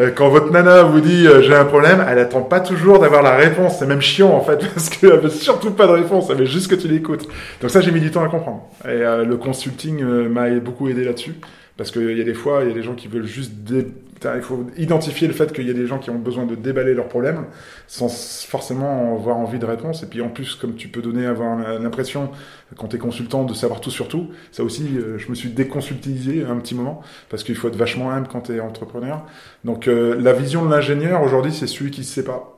[0.00, 3.22] Euh, quand votre nana vous dit euh, j'ai un problème, elle attend pas toujours d'avoir
[3.22, 3.78] la réponse.
[3.78, 6.26] C'est même chiant en fait parce qu'elle veut surtout pas de réponse.
[6.28, 7.28] Elle veut juste que tu l'écoutes.
[7.60, 8.64] Donc ça, j'ai mis du temps à comprendre.
[8.84, 11.36] Et euh, le consulting m'a beaucoup aidé là-dessus.
[11.76, 13.52] Parce qu'il y a des fois, il y a des gens qui veulent juste...
[13.54, 13.86] dé-
[14.24, 16.94] Il faut identifier le fait qu'il y a des gens qui ont besoin de déballer
[16.94, 17.44] leurs problèmes
[17.88, 18.08] sans
[18.46, 20.04] forcément avoir envie de réponse.
[20.04, 22.30] Et puis en plus, comme tu peux donner, avoir l'impression,
[22.76, 25.48] quand tu es consultant, de savoir tout sur tout, ça aussi, euh, je me suis
[25.50, 29.24] déconsultisé un petit moment, parce qu'il faut être vachement humble quand tu es entrepreneur.
[29.64, 32.51] Donc euh, la vision de l'ingénieur, aujourd'hui, c'est celui qui se sait pas.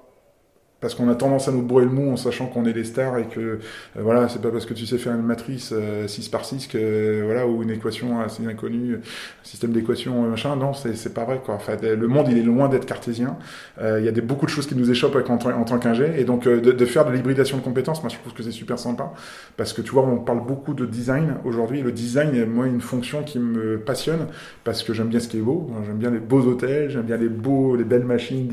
[0.84, 3.16] Parce qu'on a tendance à nous bourrer le mou en sachant qu'on est des stars
[3.16, 3.58] et que euh,
[3.96, 6.76] voilà, c'est pas parce que tu sais faire une matrice euh, 6 par 6 que
[6.76, 9.00] euh, voilà ou une équation assez inconnue, un
[9.44, 11.54] système d'équations euh, machin, non, c'est pas vrai quoi.
[11.54, 13.38] Enfin, le monde il est loin d'être cartésien.
[13.80, 16.24] Euh, Il y a des, beaucoup de choses qui nous échappent en, tant- qu'ingé et
[16.24, 19.12] donc euh, de, faire de l'hybridation de compétences, moi je trouve que c'est super sympa
[19.56, 21.80] parce que tu vois, on parle beaucoup de design aujourd'hui.
[21.82, 24.26] Le design moi une fonction qui me passionne
[24.64, 27.16] parce que j'aime bien ce qui est beau, j'aime bien les beaux hôtels, j'aime bien
[27.16, 28.48] les beaux, les belles machines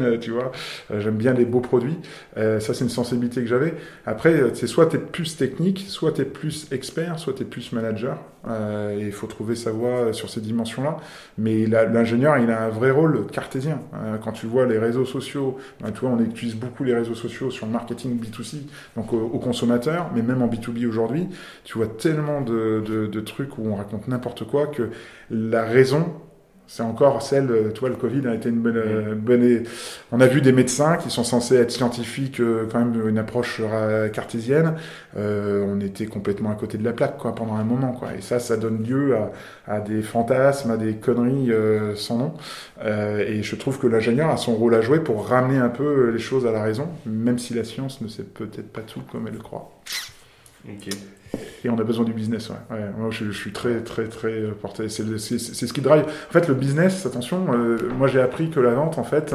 [0.00, 0.52] euh, tu vois,
[0.90, 1.60] Euh, j'aime bien les beaux
[2.36, 3.74] Euh, ça, c'est une sensibilité que j'avais.
[4.06, 7.42] Après, euh, c'est soit tu es plus technique, soit tu es plus expert, soit tu
[7.42, 8.18] es plus manager.
[8.48, 10.96] Euh, il faut trouver sa voie sur ces dimensions-là.
[11.38, 13.80] Mais l'ingénieur, il a un vrai rôle cartésien.
[14.22, 17.66] Quand tu vois les réseaux sociaux, tu vois, on utilise beaucoup les réseaux sociaux sur
[17.66, 18.62] le marketing B2C,
[18.96, 21.28] donc aux, aux consommateurs, mais même en B2B aujourd'hui,
[21.64, 24.90] tu vois tellement de, de trucs où on raconte n'importe quoi que
[25.30, 26.12] la raison,
[26.66, 29.64] c'est encore celle, euh, tu le Covid a été une bonne, euh, bonne.
[30.10, 33.60] On a vu des médecins qui sont censés être scientifiques, euh, quand même une approche
[34.12, 34.74] cartésienne.
[35.16, 38.14] On était complètement à côté de la plaque, quoi, pendant un moment, quoi.
[38.16, 39.14] Et ça, ça donne lieu
[39.66, 41.52] à, des fantasmes, à des conneries
[41.96, 42.34] sans nom.
[42.84, 46.18] Et je trouve que l'ingénieur a son rôle à jouer pour ramener un peu les
[46.18, 49.34] choses à la raison, même si la science ne sait peut-être pas tout comme elle
[49.34, 49.70] le croit.
[51.64, 52.76] Et on a besoin du business, ouais.
[52.98, 54.88] moi, je, suis très, très, très euh, porté.
[54.88, 56.04] C'est ce qui drive.
[56.04, 59.34] En fait, le business, attention, euh, moi j'ai appris que la vente, en fait,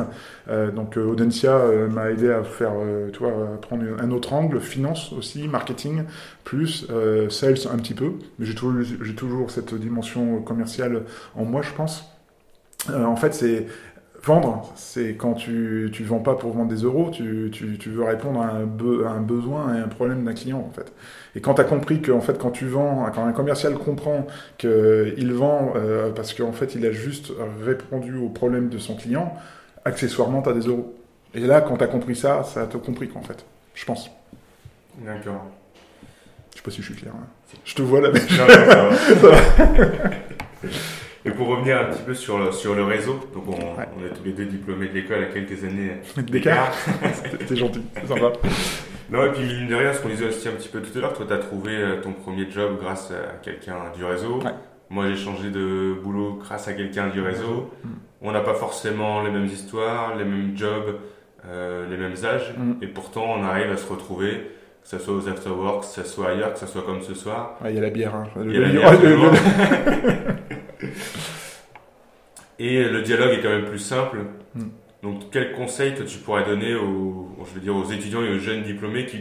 [0.49, 1.59] euh, donc Audencia
[1.89, 2.73] m'a aidé à faire,
[3.13, 3.19] tu
[3.61, 6.03] prendre un autre angle, finance aussi, marketing,
[6.43, 6.87] plus
[7.29, 8.13] sales un petit peu.
[8.39, 8.83] Mais j'ai toujours,
[9.15, 11.03] toujours cette dimension commerciale
[11.35, 12.05] en moi, je pense.
[12.93, 13.67] En fait, c'est
[14.27, 18.03] vendre, c'est quand tu tu vends pas pour vendre des euros, tu, tu, tu veux
[18.03, 20.91] répondre à un, be- à un besoin et un problème d'un client en fait.
[21.35, 24.27] Et quand tu as compris que en fait quand tu vends, quand un commercial comprend
[24.57, 27.31] qu'il vend euh, parce qu'en fait il a juste
[27.63, 29.33] répondu au problème de son client,
[29.85, 30.93] accessoirement tu as des euros.
[31.33, 33.45] Et là quand tu as compris ça, ça t'a compris quoi en fait.
[33.75, 34.09] Je pense.
[35.05, 35.45] D'accord.
[36.51, 37.13] Je sais pas si je suis clair.
[37.15, 37.27] hein.
[37.63, 38.09] Je te vois là.
[38.13, 38.19] mais-
[41.27, 43.87] Et pour revenir un petit peu sur le, sur le réseau, donc on, Ouais.
[43.99, 46.71] on est tous les deux diplômés de l'école à quelques années D'écart.
[47.47, 48.31] T'es gentil, c'est sympa.
[49.09, 51.01] Non, et puis mine de rien, ce qu'on disait aussi un petit peu tout à
[51.01, 54.39] l'heure, toi, tu as trouvé euh, ton premier job grâce à quelqu'un du réseau.
[54.41, 54.51] Ouais.
[54.89, 57.71] Moi, j'ai changé de boulot grâce à quelqu'un du réseau.
[57.83, 57.87] Mm.
[58.21, 60.95] On n'a pas forcément les mêmes histoires, les mêmes jobs,
[61.45, 62.83] euh, les mêmes âges, Mm.
[62.83, 64.31] et pourtant, on arrive à se retrouver,
[64.83, 67.57] que ce soit aux afterworks, que ce soit ailleurs, que ce soit comme ce soir.
[67.63, 68.15] Ouais, Il y a la bière.
[68.15, 68.23] Hein.
[68.45, 70.46] Il y a la Le- bière, le- le-.
[72.59, 74.19] Et le dialogue est quand même plus simple.
[74.55, 74.63] Mm.
[75.03, 78.39] Donc, quel conseil toi, tu pourrais donner aux, je veux dire, aux étudiants et aux
[78.39, 79.19] jeunes diplômés qui,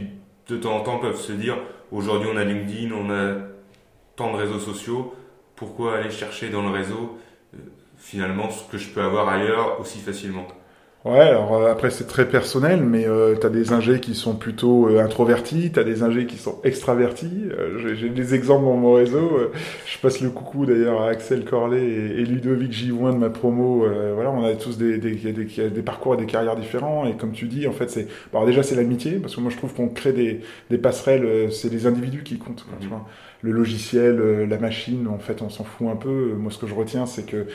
[0.48, 1.58] de temps en temps, peuvent se dire
[1.92, 3.34] aujourd'hui, on a LinkedIn, on a
[4.16, 5.14] tant de réseaux sociaux,
[5.54, 7.18] pourquoi aller chercher dans le réseau
[7.54, 7.58] euh,
[7.98, 10.46] finalement ce que je peux avoir ailleurs aussi facilement?
[11.06, 14.88] Ouais, alors euh, après c'est très personnel, mais euh, t'as des ingés qui sont plutôt
[14.88, 17.44] euh, introvertis, t'as des ingés qui sont extravertis.
[17.52, 19.36] Euh, J'ai des exemples dans mon réseau.
[19.36, 19.52] euh,
[19.86, 23.84] je passe le coucou d'ailleurs à Axel Corlet et, et Ludovic Givoin de ma promo.
[23.84, 27.06] euh, voilà, on a tous des, des, des, des parcours et des carrières différents.
[27.06, 29.52] Et comme tu dis, en fait, c'est bon, alors déjà c'est l'amitié, parce que moi
[29.52, 30.40] je trouve qu'on crée des,
[30.70, 31.52] des passerelles.
[31.52, 32.64] C'est les individus qui comptent.
[32.68, 32.90] quoi, tu Mhm.
[32.90, 33.06] vois.
[33.46, 36.34] Le logiciel, euh, la machine, en fait, on s'en fout un peu.
[36.36, 37.46] Moi, ce que je retiens, c'est que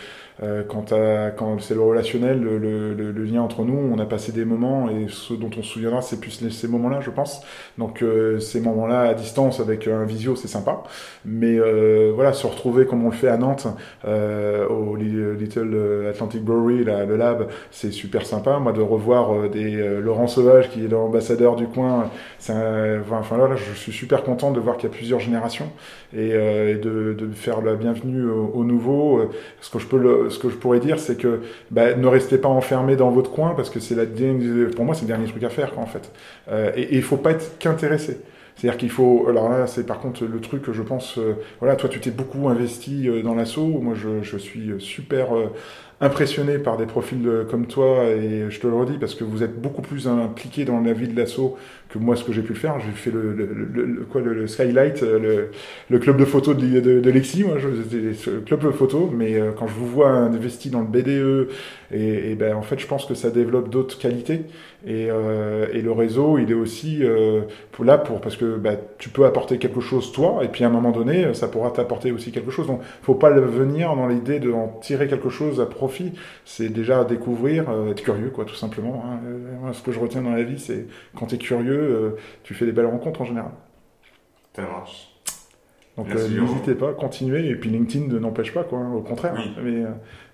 [0.43, 0.93] euh, quand,
[1.37, 4.89] quand c'est le relationnel, le, le- le- lien entre nous, on a passé des moments
[4.89, 7.41] et ce dont on se souviendra, c'est plus ces moments-là, je pense.
[7.77, 10.83] Donc euh, ces moments-là à distance avec un visio, c'est sympa.
[11.25, 13.67] Mais euh, voilà, se retrouver comme on le fait à Nantes,
[14.05, 18.57] euh, au Li- Little Atlantic Brewery, là, le lab, c'est super sympa.
[18.59, 22.53] Moi, de revoir euh, des euh, Laurent Sauvage, qui est l'ambassadeur du coin, c'est
[23.11, 25.69] enfin, là, je suis super content de voir qu'il y a plusieurs générations
[26.13, 29.19] et, euh, de, faire la bienvenue aux, aux nouveaux.
[29.19, 29.29] Euh,
[29.61, 32.49] Ce que je peux, ce que je pourrais dire, c'est que bah, ne restez pas
[32.49, 34.05] enfermé dans votre coin parce que c'est la
[34.75, 36.11] pour moi c'est le dernier truc à faire quoi, en fait.
[36.49, 38.19] Euh, et, il faut pas être qu'intéressé.
[38.55, 39.25] C'est-à-dire qu'il faut.
[39.29, 41.17] Alors là, c'est par contre le truc que je pense.
[41.59, 43.79] voilà, toi, tu t'es beaucoup investi dans l'assaut.
[43.81, 45.29] Moi, je, suis super
[46.01, 49.43] impressionné par des profils de- comme toi et je te le redis parce que vous
[49.43, 51.57] êtes beaucoup plus impliqué dans la vie de l'assaut
[51.89, 52.79] que moi ce que j'ai pu faire.
[52.79, 55.47] J'ai fait le, le, le- le- quoi, le, Skylight, euh,
[55.89, 59.35] le, club de photo de, de, de Lexi, moi je le club de photo, mais
[59.35, 61.49] euh, quand je vous vois investi dans le BDE
[61.93, 64.41] et, et ben en fait je pense que ça développe d'autres qualités.
[64.87, 67.41] Et, euh, et le réseau il est aussi euh,
[67.71, 70.67] pour là pour parce que bah, tu peux apporter quelque chose toi et puis à
[70.67, 72.65] un moment donné ça pourra t'apporter aussi quelque chose.
[72.67, 75.90] Donc faut pas venir dans l'idée de en tirer quelque chose à profit
[76.45, 79.19] c'est déjà découvrir euh, être curieux quoi tout simplement hein.
[79.25, 82.15] Euh, moi, ce que je retiens dans la vie c'est quand tu es curieux euh,
[82.43, 83.51] tu fais des belles rencontres en général
[84.55, 85.09] Ça marche.
[85.97, 87.47] donc n'hésitez pas, continuez.
[87.49, 88.79] Et puis LinkedIn ne n'empêche pas, quoi.
[88.79, 89.33] hein, au contraire.
[89.37, 89.53] Oui.
[89.63, 89.83] Mais,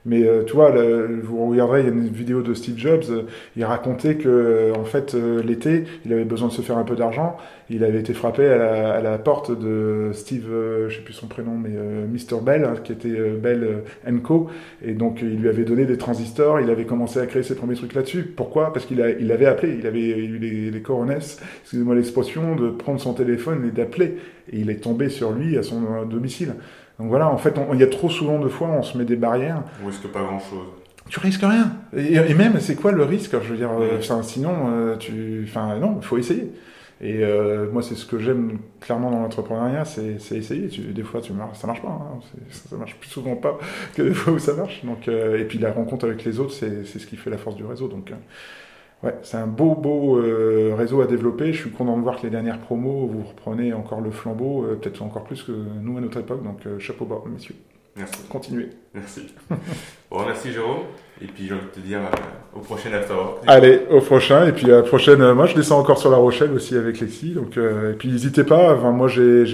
[0.06, 3.04] mais euh, tu vois, le- vous regarderez, il y a une vidéo de Steve Jobs.
[3.10, 3.24] euh,
[3.56, 6.84] il racontait que, euh, en fait, euh, l'été, il avait besoin de se faire un
[6.84, 7.38] peu d'argent.
[7.70, 11.14] Il avait été frappé à la, à la porte de Steve, euh, je sais plus
[11.14, 12.40] son prénom, mais Mr.
[12.42, 13.84] Bell, hein, qui était Bell
[14.24, 14.50] Co.
[14.84, 16.60] Et donc, il lui avait donné des transistors.
[16.62, 18.24] Il avait commencé à créer ses premiers trucs là-dessus.
[18.24, 18.72] Pourquoi?
[18.74, 19.76] Parce qu'il il l'avait appelé.
[19.80, 24.18] Il avait eu les, les coronesses, excusez-moi l'expression, de prendre son téléphone et d'appeler
[24.52, 26.54] et il est tombé sur lui à son domicile.
[27.00, 29.16] Donc voilà, en fait, il y a trop souvent de fois, on se met des
[29.16, 29.64] barrières.
[29.84, 30.66] On risque pas grand chose.
[31.10, 31.72] Tu risques rien.
[31.96, 34.24] Et, et même, c'est quoi le risque Je veux dire, euh, Ouais.
[34.24, 36.52] sinon, euh, tu, enfin, non, il faut essayer.
[37.00, 40.68] Et euh, moi, c'est ce que j'aime clairement dans l'entrepreneuriat, c'est c'est essayer.
[40.68, 41.90] Tu, des fois, tu marches, ça marche pas.
[41.90, 42.20] Hein.
[42.50, 43.60] Ça marche plus souvent pas
[43.96, 44.84] que des fois où ça marche.
[44.84, 47.38] Donc, euh, et puis la rencontre avec les autres, c'est c'est ce qui fait la
[47.38, 47.88] force du réseau.
[47.88, 48.16] Donc, euh,
[49.04, 51.54] ouais, c'est un beau, beau euh, réseau à développer.
[51.54, 54.76] Je suis content de voir que les dernières promos, vous reprenez encore le flambeau, euh,
[54.76, 56.44] peut-être encore plus que nous à notre époque.
[56.44, 57.56] Donc, euh, chapeau bas, messieurs.
[57.96, 58.24] Merci.
[58.30, 58.70] Continuez.
[58.94, 59.34] Merci.
[60.12, 60.84] bon, merci Jérôme.
[61.22, 63.44] Et puis j'ai envie de te dire euh, au prochain After Work.
[63.48, 64.48] Allez, au prochain.
[64.48, 67.00] Et puis à la prochaine, euh, moi je descends encore sur La Rochelle aussi avec
[67.00, 67.32] Lexi.
[67.32, 69.46] Donc, euh, et puis n'hésitez pas, enfin, moi j'ai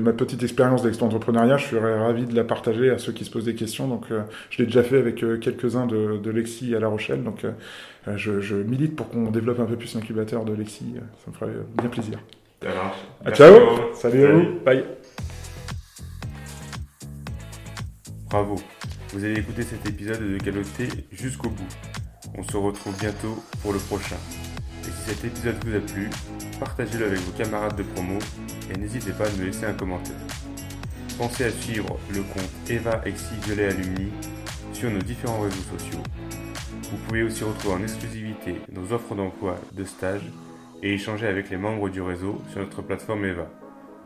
[0.00, 3.44] ma petite expérience d'extra-entrepreneuriat, je serais ravi de la partager à ceux qui se posent
[3.44, 3.88] des questions.
[3.88, 4.06] Donc
[4.50, 7.22] je l'ai déjà fait avec quelques-uns de, de Lexi à La Rochelle.
[7.22, 7.44] Donc
[8.16, 10.94] je, je milite pour qu'on développe un peu plus l'incubateur de Lexi.
[11.24, 12.18] Ça me ferait bien plaisir.
[12.62, 12.96] Ça marche.
[13.24, 13.78] Merci, ciao Jérôme.
[13.94, 14.84] Salut à vous Bye
[18.30, 18.56] Bravo.
[19.12, 21.66] Vous avez écouté cet épisode de Caloté jusqu'au bout.
[22.38, 24.16] On se retrouve bientôt pour le prochain.
[24.82, 26.08] Et si cet épisode vous a plu,
[26.60, 28.20] partagez-le avec vos camarades de promo
[28.72, 30.14] et n'hésitez pas à nous laisser un commentaire.
[31.18, 34.12] Pensez à suivre le compte Eva Exi Violet Alumni
[34.72, 36.02] sur nos différents réseaux sociaux.
[36.92, 40.22] Vous pouvez aussi retrouver en exclusivité nos offres d'emploi, de stage
[40.84, 43.50] et échanger avec les membres du réseau sur notre plateforme Eva.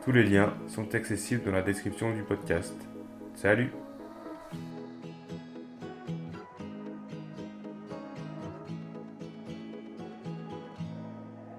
[0.03, 2.75] Tous les liens sont accessibles dans la description du podcast.
[3.35, 3.71] Salut